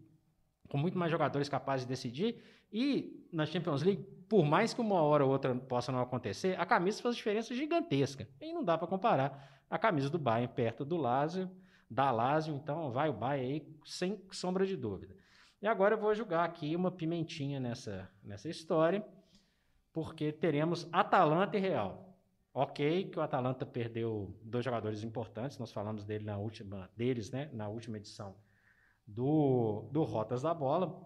com 0.69 0.77
muito 0.77 0.97
mais 0.97 1.11
jogadores 1.11 1.47
capazes 1.49 1.85
de 1.85 1.89
decidir. 1.89 2.41
E 2.71 3.25
na 3.31 3.45
Champions 3.45 3.83
League, 3.83 4.03
por 4.27 4.43
mais 4.43 4.73
que 4.73 4.81
uma 4.81 5.01
hora 5.01 5.23
ou 5.23 5.31
outra 5.31 5.53
possa 5.53 5.91
não 5.91 5.99
acontecer, 5.99 6.59
a 6.59 6.65
camisa 6.65 7.01
faz 7.01 7.15
diferença 7.15 7.53
gigantesca. 7.53 8.27
E 8.41 8.53
não 8.53 8.63
dá 8.63 8.77
para 8.77 8.88
comparar 8.88 9.54
a 9.75 9.79
camisa 9.79 10.09
do 10.09 10.17
Bayern 10.17 10.53
perto 10.53 10.85
do 10.85 10.95
Lazio, 10.95 11.51
da 11.89 12.09
Lazio, 12.09 12.55
então 12.55 12.91
vai 12.91 13.09
o 13.09 13.13
Bayern 13.13 13.53
aí 13.53 13.77
sem 13.83 14.21
sombra 14.31 14.65
de 14.65 14.77
dúvida. 14.77 15.13
E 15.61 15.67
agora 15.67 15.95
eu 15.95 15.99
vou 15.99 16.15
jogar 16.15 16.45
aqui 16.45 16.75
uma 16.75 16.89
pimentinha 16.89 17.59
nessa, 17.59 18.09
nessa 18.23 18.49
história, 18.49 19.05
porque 19.91 20.31
teremos 20.31 20.88
Atalanta 20.93 21.57
e 21.57 21.59
Real. 21.59 22.17
Ok, 22.53 23.09
que 23.09 23.19
o 23.19 23.21
Atalanta 23.21 23.65
perdeu 23.65 24.33
dois 24.41 24.63
jogadores 24.63 25.03
importantes, 25.03 25.57
nós 25.57 25.73
falamos 25.73 26.05
dele 26.05 26.23
na 26.23 26.38
última, 26.38 26.89
deles 26.95 27.29
né, 27.29 27.49
na 27.51 27.67
última 27.67 27.97
edição 27.97 28.33
do, 29.05 29.89
do 29.91 30.03
Rotas 30.03 30.41
da 30.41 30.53
Bola. 30.53 31.05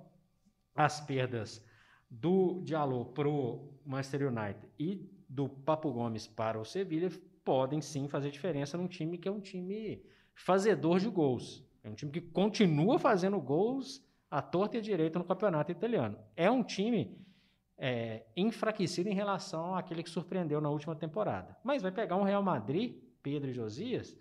As 0.75 1.01
perdas 1.01 1.65
do 2.07 2.61
Diallo 2.63 3.05
para 3.05 3.27
o 3.27 3.73
Manchester 3.83 4.27
United 4.27 4.63
e 4.77 5.09
do 5.27 5.49
Papo 5.49 5.91
Gomes 5.91 6.27
para 6.27 6.59
o 6.59 6.65
Sevilha 6.65 7.09
podem 7.49 7.81
sim 7.81 8.07
fazer 8.07 8.29
diferença 8.29 8.77
num 8.77 8.87
time 8.87 9.17
que 9.17 9.27
é 9.27 9.31
um 9.31 9.39
time 9.39 10.03
fazedor 10.35 10.99
de 10.99 11.09
gols. 11.09 11.65
É 11.83 11.89
um 11.89 11.95
time 11.95 12.11
que 12.11 12.21
continua 12.21 12.99
fazendo 12.99 13.41
gols 13.41 14.05
à 14.29 14.39
torta 14.39 14.77
e 14.77 14.79
à 14.79 14.83
direita 14.83 15.17
no 15.17 15.25
campeonato 15.25 15.71
italiano. 15.71 16.15
É 16.35 16.51
um 16.51 16.61
time 16.61 17.17
é, 17.75 18.23
enfraquecido 18.37 19.09
em 19.09 19.15
relação 19.15 19.73
àquele 19.73 20.03
que 20.03 20.11
surpreendeu 20.11 20.61
na 20.61 20.69
última 20.69 20.95
temporada. 20.95 21.57
Mas 21.63 21.81
vai 21.81 21.91
pegar 21.91 22.17
um 22.17 22.23
Real 22.23 22.43
Madrid, 22.43 23.01
Pedro 23.23 23.49
e 23.49 23.53
Josias, 23.53 24.15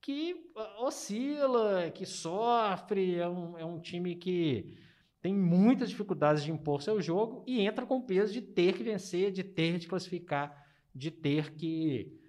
que 0.00 0.48
ah, 0.56 0.84
oscila, 0.84 1.90
que 1.90 2.06
sofre, 2.06 3.16
é 3.16 3.28
um, 3.28 3.58
é 3.58 3.64
um 3.64 3.80
time 3.80 4.14
que 4.14 4.78
tem 5.20 5.34
muitas 5.34 5.90
dificuldades 5.90 6.44
de 6.44 6.52
impor 6.52 6.82
seu 6.82 7.02
jogo 7.02 7.42
e 7.48 7.62
entra 7.62 7.84
com 7.84 7.96
o 7.96 8.06
peso 8.06 8.32
de 8.32 8.40
ter 8.40 8.74
que 8.74 8.84
vencer, 8.84 9.32
de 9.32 9.42
ter 9.42 9.76
de 9.76 9.88
classificar, 9.88 10.68
de 10.94 11.10
ter 11.10 11.52
que 11.56 12.19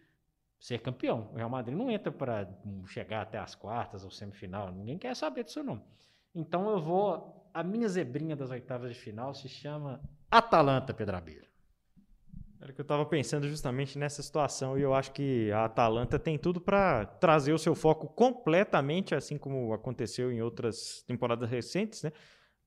ser 0.61 0.79
campeão. 0.79 1.31
O 1.33 1.37
Real 1.37 1.49
Madrid 1.49 1.75
não 1.75 1.89
entra 1.89 2.11
para 2.11 2.47
chegar 2.85 3.23
até 3.23 3.39
as 3.39 3.55
quartas 3.55 4.03
ou 4.05 4.11
semifinal. 4.11 4.71
Ninguém 4.71 4.97
quer 4.97 5.15
saber 5.15 5.43
disso, 5.43 5.63
não. 5.63 5.83
Então 6.33 6.69
eu 6.69 6.79
vou. 6.79 7.49
A 7.51 7.63
minha 7.63 7.89
zebrinha 7.89 8.35
das 8.35 8.51
oitavas 8.51 8.93
de 8.93 8.99
final 8.99 9.33
se 9.33 9.49
chama 9.49 9.99
Atalanta 10.29 10.93
Pedrabeira. 10.93 11.47
Era 12.61 12.71
que 12.71 12.79
eu 12.79 12.83
estava 12.83 13.03
pensando 13.07 13.49
justamente 13.49 13.97
nessa 13.97 14.21
situação 14.21 14.77
e 14.77 14.83
eu 14.83 14.93
acho 14.93 15.11
que 15.11 15.51
a 15.51 15.65
Atalanta 15.65 16.19
tem 16.19 16.37
tudo 16.37 16.61
para 16.61 17.05
trazer 17.05 17.51
o 17.51 17.57
seu 17.57 17.73
foco 17.73 18.07
completamente, 18.07 19.15
assim 19.15 19.37
como 19.37 19.73
aconteceu 19.73 20.31
em 20.31 20.43
outras 20.43 21.03
temporadas 21.07 21.49
recentes, 21.49 22.03
né? 22.03 22.13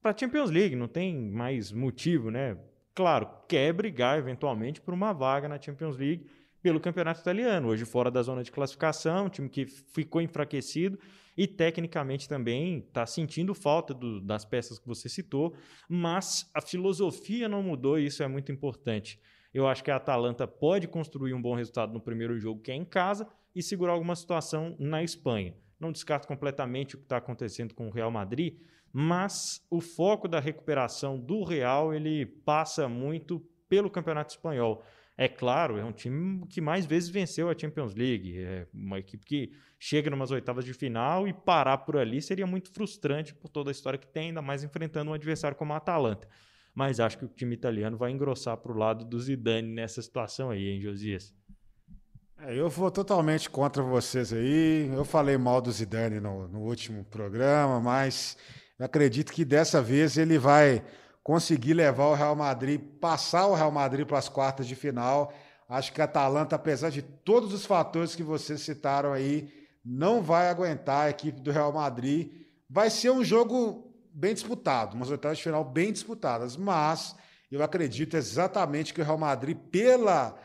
Para 0.03 0.11
a 0.11 0.19
Champions 0.19 0.51
League, 0.51 0.75
não 0.75 0.89
tem 0.89 1.17
mais 1.31 1.71
motivo, 1.71 2.29
né? 2.29 2.59
Claro, 2.93 3.31
quer 3.49 3.73
brigar 3.73 4.19
eventualmente 4.19 4.81
por 4.81 4.93
uma 4.93 5.13
vaga 5.13 5.49
na 5.49 5.63
Champions 5.63 5.97
League 5.97 6.29
pelo 6.65 6.81
campeonato 6.81 7.21
italiano. 7.21 7.69
Hoje 7.69 7.85
fora 7.85 8.11
da 8.11 8.23
zona 8.23 8.43
de 8.43 8.51
classificação, 8.51 9.27
um 9.27 9.29
time 9.29 9.51
que 9.51 9.67
ficou 9.67 10.23
enfraquecido 10.23 10.99
e 11.37 11.47
tecnicamente 11.47 12.27
também 12.27 12.79
está 12.79 13.05
sentindo 13.05 13.55
falta 13.55 13.93
do, 13.93 14.19
das 14.19 14.47
peças 14.47 14.79
que 14.79 14.89
você 14.89 15.07
citou, 15.07 15.55
mas 15.87 16.51
a 16.55 16.63
filosofia 16.63 17.51
não 17.51 17.63
mudou 17.63 17.99
e 17.99 18.07
isso 18.07 18.23
é 18.23 18.29
muito 18.29 18.51
importante. 18.51 19.21
Eu 19.53 19.69
acho 19.69 19.85
que 19.85 19.91
a 19.91 19.97
Atalanta 19.97 20.49
pode 20.49 20.89
construir 20.89 21.35
um 21.35 21.43
bom 21.43 21.55
resultado 21.55 21.93
no 21.93 22.01
primeiro 22.01 22.39
jogo, 22.39 22.63
que 22.63 22.71
é 22.71 22.75
em 22.75 22.85
casa, 22.85 23.29
e 23.55 23.63
segurar 23.63 23.93
alguma 23.93 24.17
situação 24.17 24.75
na 24.81 25.03
Espanha. 25.03 25.55
Não 25.79 25.93
descarto 25.93 26.27
completamente 26.27 26.95
o 26.95 26.99
que 26.99 27.05
está 27.05 27.19
acontecendo 27.19 27.75
com 27.75 27.89
o 27.89 27.93
Real 27.93 28.11
Madrid, 28.11 28.59
mas 28.91 29.63
o 29.71 29.83
foco 29.83 30.27
da 30.27 30.41
recuperação 30.41 31.19
do 31.19 31.45
Real 31.45 31.93
ele 31.93 32.25
passa 32.25 32.89
muito 32.89 33.47
pelo 33.69 33.91
Campeonato 33.91 34.33
Espanhol. 34.33 34.83
É 35.17 35.29
claro, 35.29 35.79
é 35.79 35.85
um 35.85 35.93
time 35.93 36.45
que 36.49 36.61
mais 36.61 36.85
vezes 36.85 37.09
venceu 37.09 37.49
a 37.49 37.57
Champions 37.57 37.95
League. 37.95 38.37
É 38.43 38.67
uma 38.75 38.99
equipe 38.99 39.25
que 39.25 39.53
chega 39.79 40.11
numas 40.11 40.33
oitavas 40.33 40.65
de 40.65 40.75
final 40.75 41.29
e 41.29 41.33
parar 41.33 41.79
por 41.79 41.97
ali 41.97 42.21
seria 42.21 42.47
muito 42.47 42.71
frustrante 42.73 43.33
por 43.33 43.49
toda 43.49 43.71
a 43.71 43.73
história 43.73 43.99
que 43.99 44.09
tem, 44.09 44.29
ainda 44.29 44.43
mais 44.43 44.65
enfrentando 44.65 45.13
um 45.13 45.15
adversário 45.15 45.57
como 45.57 45.73
a 45.73 45.77
Atalanta. 45.77 46.29
Mas 46.75 46.99
acho 46.99 47.17
que 47.17 47.25
o 47.25 47.29
time 47.29 47.55
italiano 47.55 47.97
vai 47.97 48.11
engrossar 48.11 48.57
para 48.57 48.73
o 48.73 48.77
lado 48.77 49.05
do 49.05 49.21
Zidane 49.21 49.69
nessa 49.69 50.03
situação 50.03 50.51
aí, 50.51 50.69
hein, 50.71 50.81
Josias? 50.81 51.33
É, 52.41 52.59
eu 52.59 52.69
vou 52.69 52.91
totalmente 52.91 53.49
contra 53.49 53.85
vocês 53.85 54.33
aí. 54.33 54.91
Eu 54.93 55.05
falei 55.05 55.39
mal 55.39 55.63
do 55.63 55.71
Zidane 55.71 56.19
no, 56.19 56.49
no 56.49 56.61
último 56.61 57.05
programa, 57.05 57.81
mas 57.81 58.37
acredito 58.81 59.33
que 59.33 59.45
dessa 59.45 59.81
vez 59.81 60.17
ele 60.17 60.37
vai 60.37 60.83
conseguir 61.25 61.73
levar 61.73 62.09
o 62.09 62.15
Real 62.15 62.37
Madrid, 62.37 62.79
passar 63.01 63.47
o 63.47 63.55
Real 63.55 63.73
Madrid 63.73 64.07
para 64.07 64.19
as 64.19 64.29
quartas 64.29 64.67
de 64.67 64.77
final. 64.77 65.33
Acho 65.67 65.91
que 65.91 66.03
a 66.03 66.05
Atalanta, 66.05 66.55
apesar 66.55 66.91
de 66.91 67.01
todos 67.01 67.55
os 67.55 67.65
fatores 67.65 68.15
que 68.15 68.23
vocês 68.23 68.61
citaram 68.61 69.11
aí, 69.11 69.51
não 69.83 70.21
vai 70.23 70.49
aguentar 70.49 71.07
a 71.07 71.11
equipe 71.11 71.41
do 71.41 71.51
Real 71.51 71.73
Madrid. 71.73 72.31
Vai 72.69 72.91
ser 72.91 73.11
um 73.11 73.25
jogo 73.25 73.91
bem 74.13 74.35
disputado, 74.35 74.95
umas 74.95 75.11
oitavas 75.11 75.39
de 75.39 75.45
final 75.45 75.65
bem 75.65 75.91
disputadas, 75.91 76.59
mas 76.59 77.17
eu 77.51 77.63
acredito 77.63 78.17
exatamente 78.17 78.93
que 78.93 79.01
o 79.01 79.05
Real 79.05 79.19
Madrid, 79.19 79.57
pela 79.57 80.39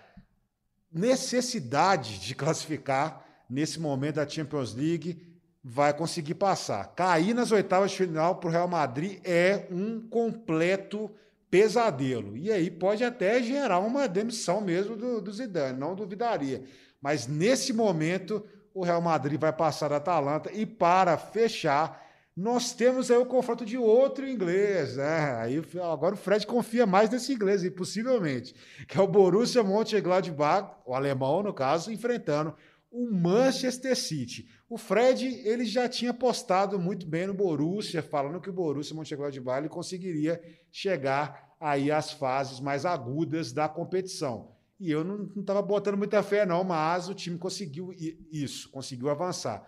necessidade 0.92 2.20
de 2.20 2.34
classificar 2.34 3.26
nesse 3.50 3.80
momento 3.80 4.16
da 4.16 4.28
Champions 4.28 4.74
League, 4.74 5.29
vai 5.72 5.94
conseguir 5.94 6.34
passar. 6.34 6.96
Cair 6.96 7.36
nas 7.36 7.52
oitavas 7.52 7.92
de 7.92 7.98
final 7.98 8.38
para 8.38 8.48
o 8.48 8.52
Real 8.52 8.68
Madrid 8.68 9.20
é 9.24 9.68
um 9.70 10.02
completo 10.02 11.12
pesadelo. 11.50 12.36
E 12.36 12.52
aí 12.52 12.72
pode 12.72 13.04
até 13.04 13.42
gerar 13.44 13.78
uma 13.78 14.08
demissão 14.08 14.62
mesmo 14.62 14.96
do, 14.96 15.22
do 15.22 15.32
Zidane, 15.32 15.80
não 15.80 15.94
duvidaria. 15.94 16.64
Mas 17.00 17.28
nesse 17.28 17.72
momento, 17.72 18.44
o 18.74 18.84
Real 18.84 19.00
Madrid 19.00 19.40
vai 19.40 19.54
passar 19.54 19.94
a 19.94 19.98
Atalanta 19.98 20.52
e 20.52 20.66
para 20.66 21.16
fechar, 21.20 22.04
nós 22.36 22.74
temos 22.74 23.12
aí 23.12 23.18
o 23.18 23.26
confronto 23.26 23.64
de 23.64 23.78
outro 23.78 24.28
inglês, 24.28 24.96
né? 24.96 25.36
Aí 25.40 25.62
agora 25.84 26.16
o 26.16 26.18
Fred 26.18 26.48
confia 26.48 26.88
mais 26.88 27.12
nesse 27.12 27.32
inglês, 27.32 27.64
e 27.64 27.70
possivelmente, 27.70 28.56
que 28.88 28.98
é 28.98 29.02
o 29.02 29.08
Borussia 29.08 29.62
Mönchengladbach, 29.62 30.72
o 30.84 30.96
alemão 30.96 31.44
no 31.44 31.54
caso, 31.54 31.92
enfrentando 31.92 32.56
o 32.92 33.10
Manchester 33.12 33.96
City. 33.96 34.50
O 34.70 34.78
Fred 34.78 35.26
ele 35.46 35.66
já 35.66 35.88
tinha 35.88 36.14
postado 36.14 36.80
muito 36.80 37.06
bem 37.06 37.28
no 37.28 37.34
Borussia, 37.34 38.02
falando 38.02 38.42
que 38.42 38.50
o 38.50 38.54
Borussia 38.54 38.96
Mönchengladbach 38.96 39.68
conseguiria 39.70 40.42
chegar 40.72 41.56
aí 41.60 41.92
às 41.92 42.12
fases 42.12 42.60
mais 42.60 42.86
agudas 42.86 43.52
da 43.52 43.68
competição. 43.68 44.56
E 44.80 44.90
eu 44.90 45.04
não 45.04 45.30
estava 45.40 45.62
botando 45.62 45.98
muita 45.98 46.24
fé 46.24 46.46
não, 46.46 46.64
mas 46.64 47.10
o 47.10 47.14
time 47.14 47.38
conseguiu 47.38 47.94
isso, 48.32 48.70
conseguiu 48.70 49.10
avançar. 49.10 49.68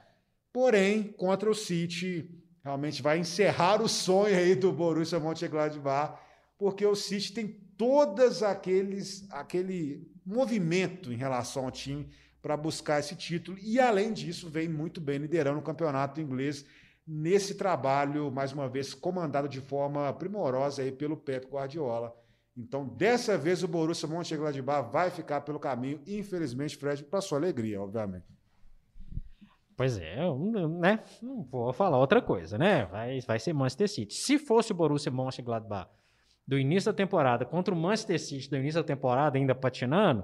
Porém, 0.54 1.04
contra 1.04 1.50
o 1.50 1.56
City, 1.56 2.30
realmente 2.64 3.02
vai 3.02 3.20
encerrar 3.20 3.82
o 3.82 3.90
sonho 3.90 4.36
aí 4.36 4.56
do 4.56 4.72
Borussia 4.72 5.20
Mönchengladbach, 5.20 6.18
porque 6.58 6.86
o 6.86 6.96
City 6.96 7.34
tem 7.34 7.48
todas 7.78 8.42
aqueles 8.42 9.28
aquele 9.32 10.10
movimento 10.26 11.12
em 11.12 11.18
relação 11.18 11.66
ao 11.66 11.72
time 11.72 12.10
para 12.42 12.58
buscar 12.58 13.00
esse 13.00 13.16
título. 13.16 13.58
E, 13.62 13.80
além 13.80 14.12
disso, 14.12 14.50
vem 14.50 14.68
muito 14.68 15.00
bem 15.00 15.20
liderando 15.20 15.60
o 15.60 15.64
campeonato 15.64 16.20
inglês 16.20 16.66
nesse 17.06 17.56
trabalho, 17.56 18.32
mais 18.32 18.52
uma 18.52 18.68
vez, 18.68 18.94
comandado 18.94 19.48
de 19.48 19.60
forma 19.60 20.12
primorosa 20.14 20.82
aí 20.82 20.92
pelo 20.92 21.18
Pep 21.18 21.48
Guardiola. 21.48 22.16
Então, 22.56 22.88
dessa 22.88 23.38
vez, 23.38 23.64
o 23.64 23.68
Borussia 23.68 24.08
Mönchengladbach 24.08 24.92
vai 24.92 25.10
ficar 25.10 25.42
pelo 25.42 25.60
caminho, 25.60 26.02
infelizmente, 26.06 26.76
Fred, 26.76 27.04
para 27.04 27.22
sua 27.22 27.38
alegria, 27.38 27.82
obviamente. 27.82 28.26
Pois 29.76 29.98
é, 29.98 30.18
né? 30.80 31.00
Não 31.22 31.44
vou 31.44 31.74
falar 31.74 31.98
outra 31.98 32.22
coisa, 32.22 32.58
né? 32.58 32.86
Vai, 32.86 33.20
vai 33.22 33.40
ser 33.40 33.54
Manchester 33.54 33.90
City. 33.90 34.14
Se 34.14 34.38
fosse 34.38 34.72
o 34.72 34.76
Borussia 34.76 35.12
Mönchengladbach 35.12 35.90
do 36.46 36.60
início 36.60 36.92
da 36.92 36.96
temporada 36.96 37.46
contra 37.46 37.74
o 37.74 37.78
Manchester 37.78 38.20
City 38.20 38.50
do 38.50 38.58
início 38.58 38.82
da 38.82 38.86
temporada 38.86 39.38
ainda 39.38 39.56
patinando, 39.56 40.24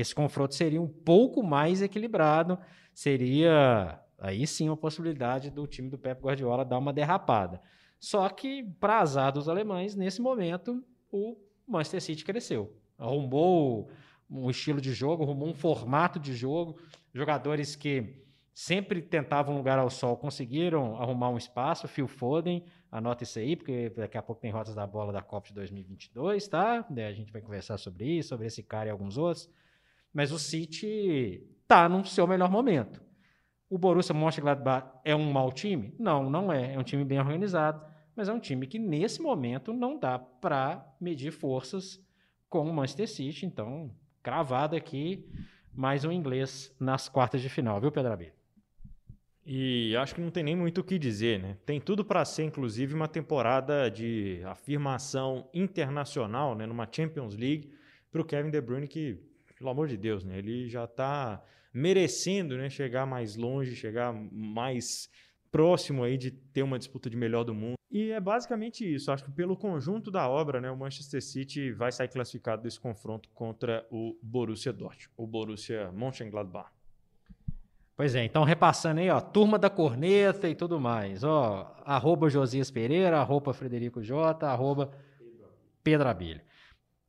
esse 0.00 0.14
confronto 0.14 0.54
seria 0.54 0.80
um 0.80 0.88
pouco 0.88 1.42
mais 1.42 1.82
equilibrado, 1.82 2.58
seria 2.92 4.00
aí 4.18 4.46
sim 4.46 4.68
uma 4.68 4.76
possibilidade 4.76 5.50
do 5.50 5.66
time 5.66 5.88
do 5.88 5.98
Pep 5.98 6.22
Guardiola 6.22 6.64
dar 6.64 6.78
uma 6.78 6.92
derrapada. 6.92 7.60
Só 7.98 8.28
que, 8.28 8.62
para 8.78 9.00
azar 9.00 9.32
dos 9.32 9.48
alemães, 9.48 9.94
nesse 9.94 10.20
momento, 10.20 10.84
o 11.10 11.36
Manchester 11.66 12.02
City 12.02 12.24
cresceu. 12.24 12.76
Arrumou 12.98 13.90
um 14.30 14.50
estilo 14.50 14.80
de 14.80 14.92
jogo, 14.92 15.22
arrumou 15.22 15.48
um 15.48 15.54
formato 15.54 16.18
de 16.18 16.34
jogo. 16.34 16.78
Jogadores 17.14 17.74
que 17.74 18.22
sempre 18.52 19.02
tentavam 19.02 19.56
lugar 19.56 19.78
ao 19.78 19.90
sol 19.90 20.16
conseguiram 20.16 20.96
arrumar 20.96 21.30
um 21.30 21.36
espaço. 21.36 21.88
Phil 21.88 22.08
Foden, 22.08 22.64
anota 22.90 23.24
isso 23.24 23.38
aí, 23.38 23.56
porque 23.56 23.90
daqui 23.90 24.16
a 24.16 24.22
pouco 24.22 24.40
tem 24.40 24.50
rotas 24.50 24.74
da 24.74 24.86
bola 24.86 25.12
da 25.12 25.22
Copa 25.22 25.48
de 25.48 25.54
2022, 25.54 26.48
tá? 26.48 26.86
A 26.88 27.12
gente 27.12 27.32
vai 27.32 27.42
conversar 27.42 27.78
sobre 27.78 28.18
isso, 28.18 28.30
sobre 28.30 28.46
esse 28.46 28.62
cara 28.62 28.88
e 28.88 28.90
alguns 28.90 29.16
outros. 29.16 29.48
Mas 30.16 30.32
o 30.32 30.38
City 30.38 31.46
tá 31.68 31.90
no 31.90 32.02
seu 32.06 32.26
melhor 32.26 32.50
momento. 32.50 33.02
O 33.68 33.76
Borussia 33.76 34.14
Mönchengladbach 34.14 34.88
é 35.04 35.14
um 35.14 35.30
mau 35.30 35.52
time? 35.52 35.94
Não, 35.98 36.30
não 36.30 36.50
é. 36.50 36.72
É 36.72 36.78
um 36.78 36.82
time 36.82 37.04
bem 37.04 37.18
organizado, 37.18 37.84
mas 38.16 38.26
é 38.26 38.32
um 38.32 38.40
time 38.40 38.66
que 38.66 38.78
nesse 38.78 39.20
momento 39.20 39.74
não 39.74 39.98
dá 39.98 40.18
para 40.18 40.90
medir 40.98 41.32
forças 41.32 42.02
com 42.48 42.62
o 42.62 42.72
Manchester 42.72 43.06
City. 43.06 43.44
Então, 43.44 43.94
cravado 44.22 44.74
aqui, 44.74 45.28
mais 45.70 46.02
um 46.02 46.10
inglês 46.10 46.74
nas 46.80 47.10
quartas 47.10 47.42
de 47.42 47.50
final, 47.50 47.78
viu, 47.78 47.92
Pedro 47.92 48.14
Abelha? 48.14 48.32
E 49.44 49.94
acho 49.96 50.14
que 50.14 50.22
não 50.22 50.30
tem 50.30 50.42
nem 50.42 50.56
muito 50.56 50.80
o 50.80 50.84
que 50.84 50.98
dizer, 50.98 51.38
né? 51.38 51.58
Tem 51.66 51.78
tudo 51.78 52.02
para 52.02 52.24
ser, 52.24 52.44
inclusive, 52.44 52.94
uma 52.94 53.06
temporada 53.06 53.90
de 53.90 54.40
afirmação 54.46 55.46
internacional, 55.52 56.54
né? 56.54 56.64
Numa 56.64 56.88
Champions 56.90 57.36
League 57.36 57.70
para 58.10 58.22
o 58.22 58.24
Kevin 58.24 58.48
De 58.48 58.62
Bruyne, 58.62 58.88
que, 58.88 59.20
pelo 59.56 59.70
amor 59.70 59.88
de 59.88 59.96
Deus, 59.96 60.24
né? 60.24 60.38
Ele 60.38 60.68
já 60.68 60.84
está 60.84 61.42
merecendo 61.72 62.56
né, 62.56 62.70
chegar 62.70 63.06
mais 63.06 63.36
longe, 63.36 63.74
chegar 63.74 64.12
mais 64.12 65.10
próximo 65.50 66.04
aí 66.04 66.16
de 66.16 66.30
ter 66.30 66.62
uma 66.62 66.78
disputa 66.78 67.10
de 67.10 67.16
melhor 67.16 67.44
do 67.44 67.54
mundo. 67.54 67.76
E 67.90 68.10
é 68.10 68.20
basicamente 68.20 68.82
isso. 68.82 69.10
Acho 69.10 69.24
que 69.24 69.30
pelo 69.30 69.56
conjunto 69.56 70.10
da 70.10 70.28
obra, 70.28 70.60
né, 70.60 70.70
o 70.70 70.76
Manchester 70.76 71.22
City 71.22 71.72
vai 71.72 71.92
sair 71.92 72.08
classificado 72.08 72.62
desse 72.62 72.80
confronto 72.80 73.28
contra 73.30 73.86
o 73.90 74.18
Borussia 74.22 74.72
Dortmund, 74.72 75.10
o 75.16 75.26
Borussia 75.26 75.90
Mönchengladbach. 75.92 76.70
Pois 77.96 78.14
é, 78.14 78.24
então 78.24 78.44
repassando 78.44 79.00
aí, 79.00 79.08
ó, 79.08 79.18
turma 79.20 79.58
da 79.58 79.70
corneta 79.70 80.46
e 80.46 80.54
tudo 80.54 80.78
mais, 80.78 81.24
ó, 81.24 81.74
arroba 81.82 82.28
Josias 82.28 82.70
Pereira, 82.70 83.18
arroba 83.18 83.54
Frederico 83.54 84.02
J, 84.02 84.46
arroba 84.46 84.92
Pedro 85.82 86.06
Abelha. 86.06 86.45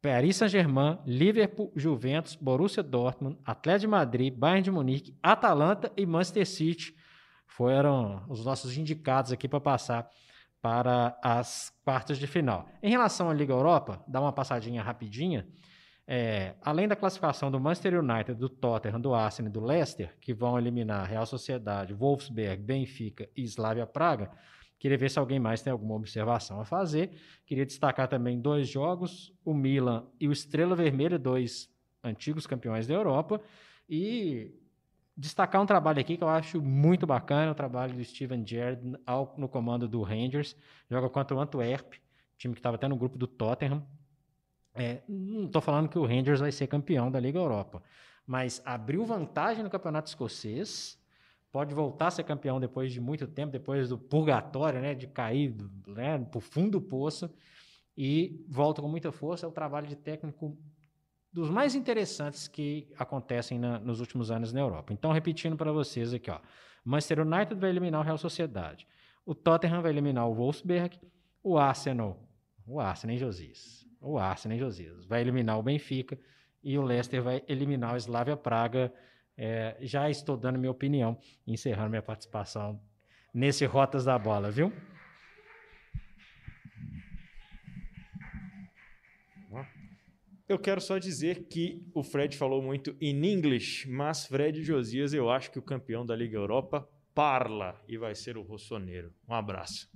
Paris 0.07 0.37
Saint-Germain, 0.37 0.97
Liverpool, 1.05 1.69
Juventus, 1.75 2.33
Borussia 2.33 2.81
Dortmund, 2.81 3.37
Atlético 3.43 3.81
de 3.81 3.87
Madrid, 3.87 4.33
Bayern 4.33 4.61
de 4.61 4.71
Munique, 4.71 5.13
Atalanta 5.21 5.91
e 5.97 6.05
Manchester 6.05 6.47
City 6.47 6.95
foram 7.45 8.23
os 8.29 8.45
nossos 8.45 8.77
indicados 8.77 9.33
aqui 9.33 9.49
para 9.49 9.59
passar 9.59 10.09
para 10.61 11.19
as 11.21 11.73
quartas 11.83 12.17
de 12.17 12.25
final. 12.25 12.69
Em 12.81 12.89
relação 12.89 13.29
à 13.29 13.33
Liga 13.33 13.51
Europa, 13.51 14.01
dá 14.07 14.21
uma 14.21 14.31
passadinha 14.31 14.81
rapidinha. 14.81 15.45
É, 16.07 16.55
além 16.61 16.87
da 16.87 16.95
classificação 16.95 17.51
do 17.51 17.59
Manchester 17.59 17.99
United, 17.99 18.39
do 18.39 18.47
Tottenham, 18.47 19.01
do 19.01 19.13
Arsenal 19.13 19.49
e 19.49 19.53
do 19.53 19.59
Leicester, 19.59 20.15
que 20.21 20.33
vão 20.33 20.57
eliminar 20.57 21.05
Real 21.05 21.25
Sociedade, 21.25 21.93
Wolfsberg, 21.93 22.63
Benfica 22.63 23.27
e 23.35 23.43
Slavia 23.43 23.85
Praga, 23.85 24.31
Queria 24.79 24.97
ver 24.97 25.09
se 25.09 25.17
alguém 25.17 25.39
mais 25.39 25.61
tem 25.61 25.71
alguma 25.71 25.95
observação 25.95 26.61
a 26.61 26.65
fazer. 26.65 27.11
Queria 27.45 27.65
destacar 27.65 28.07
também 28.07 28.39
dois 28.39 28.67
jogos: 28.67 29.33
o 29.43 29.53
Milan 29.53 30.05
e 30.19 30.27
o 30.27 30.31
Estrela 30.31 30.75
Vermelha, 30.75 31.17
dois 31.17 31.69
antigos 32.03 32.45
campeões 32.45 32.85
da 32.85 32.93
Europa. 32.93 33.41
E 33.89 34.53
destacar 35.15 35.61
um 35.61 35.65
trabalho 35.65 35.99
aqui 35.99 36.15
que 36.15 36.23
eu 36.23 36.29
acho 36.29 36.61
muito 36.61 37.07
bacana: 37.07 37.51
o 37.51 37.55
trabalho 37.55 37.95
do 37.95 38.03
Steven 38.03 38.45
Gerrard 38.45 38.81
no 39.35 39.49
comando 39.49 39.87
do 39.87 40.03
Rangers. 40.03 40.55
Joga 40.89 41.09
contra 41.09 41.35
o 41.35 41.39
Antwerp, 41.39 41.95
time 42.37 42.53
que 42.53 42.59
estava 42.59 42.75
até 42.75 42.87
no 42.87 42.95
grupo 42.95 43.17
do 43.17 43.25
Tottenham. 43.25 43.83
É, 44.75 45.01
não 45.09 45.45
estou 45.45 45.59
falando 45.59 45.89
que 45.89 45.97
o 45.97 46.05
Rangers 46.05 46.39
vai 46.39 46.51
ser 46.51 46.67
campeão 46.67 47.09
da 47.09 47.19
Liga 47.19 47.39
Europa, 47.39 47.81
mas 48.27 48.61
abriu 48.63 49.03
vantagem 49.03 49.63
no 49.63 49.71
campeonato 49.71 50.07
escocês 50.07 50.99
pode 51.51 51.73
voltar 51.73 52.07
a 52.07 52.11
ser 52.11 52.23
campeão 52.23 52.59
depois 52.59 52.91
de 52.91 52.99
muito 52.99 53.27
tempo, 53.27 53.51
depois 53.51 53.89
do 53.89 53.97
purgatório, 53.97 54.81
né, 54.81 54.93
de 54.93 55.07
cair 55.07 55.55
né, 55.87 56.17
para 56.19 56.37
o 56.37 56.41
fundo 56.41 56.79
do 56.79 56.81
poço, 56.81 57.29
e 57.95 58.45
volta 58.47 58.81
com 58.81 58.87
muita 58.87 59.11
força. 59.11 59.45
É 59.45 59.49
o 59.49 59.51
trabalho 59.51 59.87
de 59.87 59.95
técnico 59.95 60.57
dos 61.31 61.49
mais 61.49 61.75
interessantes 61.75 62.47
que 62.47 62.87
acontecem 62.97 63.59
na, 63.59 63.79
nos 63.79 63.99
últimos 63.99 64.31
anos 64.31 64.53
na 64.53 64.59
Europa. 64.59 64.93
Então, 64.93 65.11
repetindo 65.11 65.57
para 65.57 65.71
vocês 65.71 66.13
aqui, 66.13 66.29
ó, 66.29 66.39
Manchester 66.83 67.19
United 67.21 67.59
vai 67.59 67.69
eliminar 67.69 68.01
o 68.01 68.03
Real 68.03 68.17
Sociedade, 68.17 68.87
o 69.25 69.35
Tottenham 69.35 69.81
vai 69.81 69.91
eliminar 69.91 70.27
o 70.27 70.33
Wolfsberg, 70.33 70.99
o 71.43 71.57
Arsenal, 71.57 72.23
o 72.65 72.79
Arsenal 72.79 73.15
em 73.15 73.19
Josias, 73.19 73.85
o 73.99 74.17
Arsenal 74.17 74.55
em 74.55 74.59
Josias, 74.59 75.05
vai 75.05 75.21
eliminar 75.21 75.59
o 75.59 75.63
Benfica 75.63 76.17
e 76.63 76.77
o 76.77 76.81
Leicester 76.81 77.21
vai 77.21 77.43
eliminar 77.47 77.93
o 77.93 77.97
Slavia 77.97 78.37
Praga 78.37 78.93
é, 79.37 79.77
já 79.81 80.09
estou 80.09 80.35
dando 80.35 80.57
minha 80.57 80.71
opinião, 80.71 81.17
encerrando 81.45 81.89
minha 81.89 82.01
participação 82.01 82.81
nesse 83.33 83.65
Rotas 83.65 84.05
da 84.05 84.17
Bola, 84.17 84.49
viu? 84.49 84.73
Eu 90.47 90.57
quero 90.57 90.79
só 90.79 90.97
dizer 90.97 91.49
que 91.49 91.85
o 91.93 92.01
Fred 92.01 92.37
falou 92.37 92.61
muito 92.61 92.95
em 93.01 93.33
inglês, 93.33 93.83
mas 93.85 94.25
Fred 94.25 94.63
Josias, 94.63 95.13
eu 95.13 95.29
acho 95.29 95.51
que 95.51 95.59
o 95.59 95.61
campeão 95.61 96.05
da 96.05 96.15
Liga 96.15 96.37
Europa 96.37 96.87
parla 97.13 97.83
e 97.85 97.97
vai 97.97 98.15
ser 98.15 98.37
o 98.37 98.43
Rossoneiro. 98.43 99.13
Um 99.27 99.33
abraço. 99.33 99.89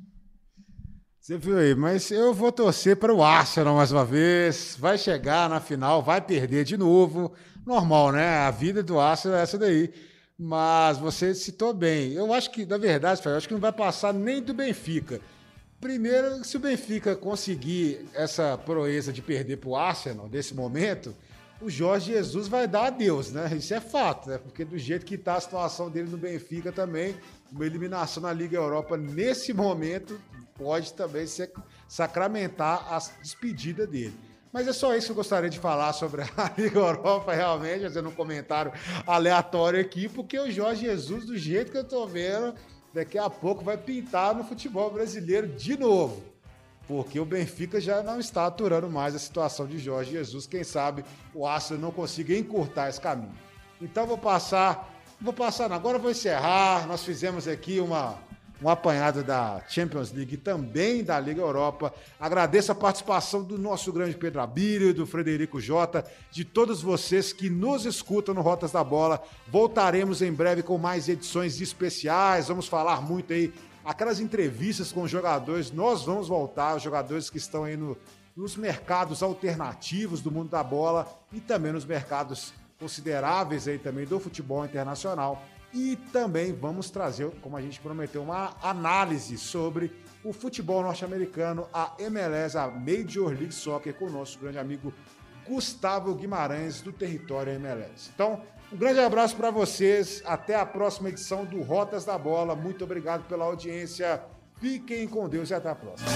Você 1.21 1.37
viu 1.37 1.55
aí, 1.55 1.75
mas 1.75 2.09
eu 2.09 2.33
vou 2.33 2.51
torcer 2.51 2.95
para 2.95 3.13
o 3.13 3.23
Arsenal 3.23 3.75
mais 3.75 3.91
uma 3.91 4.03
vez. 4.03 4.75
Vai 4.79 4.97
chegar 4.97 5.47
na 5.47 5.59
final, 5.59 6.01
vai 6.01 6.19
perder 6.19 6.63
de 6.63 6.75
novo 6.75 7.31
normal, 7.63 8.11
né? 8.11 8.37
A 8.37 8.49
vida 8.49 8.81
do 8.81 8.99
Arsenal 8.99 9.37
é 9.37 9.43
essa 9.43 9.55
daí. 9.55 9.93
Mas 10.35 10.97
você 10.97 11.35
citou 11.35 11.75
bem. 11.75 12.13
Eu 12.13 12.33
acho 12.33 12.49
que, 12.49 12.65
na 12.65 12.79
verdade, 12.79 13.21
eu 13.23 13.37
acho 13.37 13.47
que 13.47 13.53
não 13.53 13.61
vai 13.61 13.71
passar 13.71 14.11
nem 14.11 14.41
do 14.41 14.51
Benfica. 14.51 15.21
Primeiro, 15.79 16.43
se 16.43 16.57
o 16.57 16.59
Benfica 16.59 17.15
conseguir 17.15 18.03
essa 18.15 18.57
proeza 18.57 19.13
de 19.13 19.21
perder 19.21 19.57
para 19.57 19.69
o 19.69 19.75
Arsenal 19.75 20.27
nesse 20.27 20.55
momento, 20.55 21.15
o 21.61 21.69
Jorge 21.69 22.13
Jesus 22.13 22.47
vai 22.47 22.67
dar 22.67 22.87
adeus, 22.87 23.31
né? 23.31 23.47
Isso 23.55 23.75
é 23.75 23.79
fato, 23.79 24.27
né? 24.27 24.39
Porque 24.39 24.65
do 24.65 24.75
jeito 24.75 25.05
que 25.05 25.13
está 25.13 25.35
a 25.35 25.41
situação 25.41 25.87
dele 25.87 26.09
no 26.09 26.17
Benfica 26.17 26.71
também, 26.71 27.15
uma 27.51 27.63
eliminação 27.63 28.23
na 28.23 28.33
Liga 28.33 28.57
Europa 28.57 28.97
nesse 28.97 29.53
momento 29.53 30.19
pode 30.61 30.93
também 30.93 31.25
sacramentar 31.87 32.93
a 32.93 32.99
despedida 33.19 33.87
dele. 33.87 34.13
Mas 34.53 34.67
é 34.67 34.73
só 34.73 34.95
isso 34.95 35.07
que 35.07 35.11
eu 35.13 35.15
gostaria 35.15 35.49
de 35.49 35.57
falar 35.57 35.91
sobre 35.93 36.21
a 36.21 36.27
Liga 36.55 36.79
Europa, 36.79 37.33
realmente, 37.33 37.81
fazendo 37.81 38.09
um 38.09 38.13
comentário 38.13 38.71
aleatório 39.07 39.79
aqui, 39.79 40.07
porque 40.07 40.37
o 40.37 40.51
Jorge 40.51 40.85
Jesus, 40.85 41.25
do 41.25 41.37
jeito 41.37 41.71
que 41.71 41.77
eu 41.77 41.83
tô 41.83 42.05
vendo, 42.05 42.53
daqui 42.93 43.17
a 43.17 43.29
pouco 43.29 43.63
vai 43.63 43.77
pintar 43.77 44.35
no 44.35 44.43
futebol 44.43 44.91
brasileiro 44.91 45.47
de 45.47 45.77
novo. 45.77 46.21
Porque 46.87 47.19
o 47.19 47.25
Benfica 47.25 47.79
já 47.79 48.03
não 48.03 48.19
está 48.19 48.45
aturando 48.45 48.89
mais 48.89 49.15
a 49.15 49.19
situação 49.19 49.65
de 49.65 49.79
Jorge 49.79 50.11
Jesus. 50.11 50.45
Quem 50.45 50.63
sabe 50.63 51.03
o 51.33 51.47
Arsenal 51.47 51.81
não 51.81 51.91
consiga 51.91 52.35
encurtar 52.35 52.89
esse 52.89 52.99
caminho. 52.99 53.33
Então 53.81 54.05
vou 54.05 54.17
passar, 54.17 54.93
vou 55.19 55.33
passar, 55.33 55.71
agora 55.71 55.97
vou 55.97 56.11
encerrar. 56.11 56.85
Nós 56.87 57.03
fizemos 57.03 57.47
aqui 57.47 57.79
uma 57.79 58.19
um 58.61 58.69
apanhado 58.69 59.23
da 59.23 59.63
Champions 59.67 60.11
League 60.11 60.37
também 60.37 61.03
da 61.03 61.19
Liga 61.19 61.41
Europa. 61.41 61.91
Agradeço 62.19 62.71
a 62.71 62.75
participação 62.75 63.43
do 63.43 63.57
nosso 63.57 63.91
grande 63.91 64.15
Pedro 64.15 64.39
Abílio, 64.39 64.93
do 64.93 65.07
Frederico 65.07 65.59
Jota, 65.59 66.05
de 66.29 66.45
todos 66.45 66.81
vocês 66.81 67.33
que 67.33 67.49
nos 67.49 67.85
escutam 67.85 68.35
no 68.35 68.41
Rotas 68.41 68.71
da 68.71 68.83
Bola. 68.83 69.23
Voltaremos 69.47 70.21
em 70.21 70.31
breve 70.31 70.61
com 70.61 70.77
mais 70.77 71.09
edições 71.09 71.59
especiais. 71.59 72.49
Vamos 72.49 72.67
falar 72.67 73.01
muito 73.01 73.33
aí 73.33 73.51
aquelas 73.83 74.19
entrevistas 74.19 74.91
com 74.91 75.01
os 75.01 75.09
jogadores. 75.09 75.71
Nós 75.71 76.03
vamos 76.03 76.27
voltar, 76.27 76.75
os 76.75 76.83
jogadores 76.83 77.31
que 77.31 77.37
estão 77.39 77.63
aí 77.63 77.75
no, 77.75 77.97
nos 78.37 78.55
mercados 78.55 79.23
alternativos 79.23 80.21
do 80.21 80.29
mundo 80.29 80.49
da 80.49 80.63
bola 80.63 81.07
e 81.33 81.39
também 81.39 81.71
nos 81.71 81.85
mercados 81.85 82.53
consideráveis 82.79 83.67
aí 83.67 83.79
também 83.79 84.05
do 84.05 84.19
futebol 84.19 84.63
internacional. 84.63 85.43
E 85.73 85.95
também 86.11 86.53
vamos 86.53 86.89
trazer, 86.89 87.29
como 87.41 87.55
a 87.55 87.61
gente 87.61 87.79
prometeu, 87.79 88.23
uma 88.23 88.55
análise 88.61 89.37
sobre 89.37 89.91
o 90.23 90.33
futebol 90.33 90.83
norte-americano, 90.83 91.67
a 91.73 91.93
MLS, 91.99 92.57
a 92.57 92.67
Major 92.67 93.29
League 93.29 93.53
Soccer, 93.53 93.93
com 93.93 94.05
o 94.05 94.09
nosso 94.09 94.37
grande 94.37 94.57
amigo 94.57 94.93
Gustavo 95.47 96.13
Guimarães, 96.13 96.81
do 96.81 96.91
Território 96.91 97.53
MLS. 97.53 98.11
Então, 98.13 98.41
um 98.71 98.77
grande 98.77 98.99
abraço 98.99 99.35
para 99.35 99.51
vocês. 99.51 100.21
Até 100.25 100.55
a 100.55 100.65
próxima 100.65 101.09
edição 101.09 101.45
do 101.45 101.61
Rotas 101.61 102.05
da 102.05 102.17
Bola. 102.17 102.55
Muito 102.55 102.83
obrigado 102.83 103.27
pela 103.27 103.45
audiência. 103.45 104.23
Fiquem 104.59 105.07
com 105.07 105.27
Deus 105.27 105.49
e 105.49 105.53
até 105.53 105.69
a 105.69 105.75
próxima. 105.75 106.09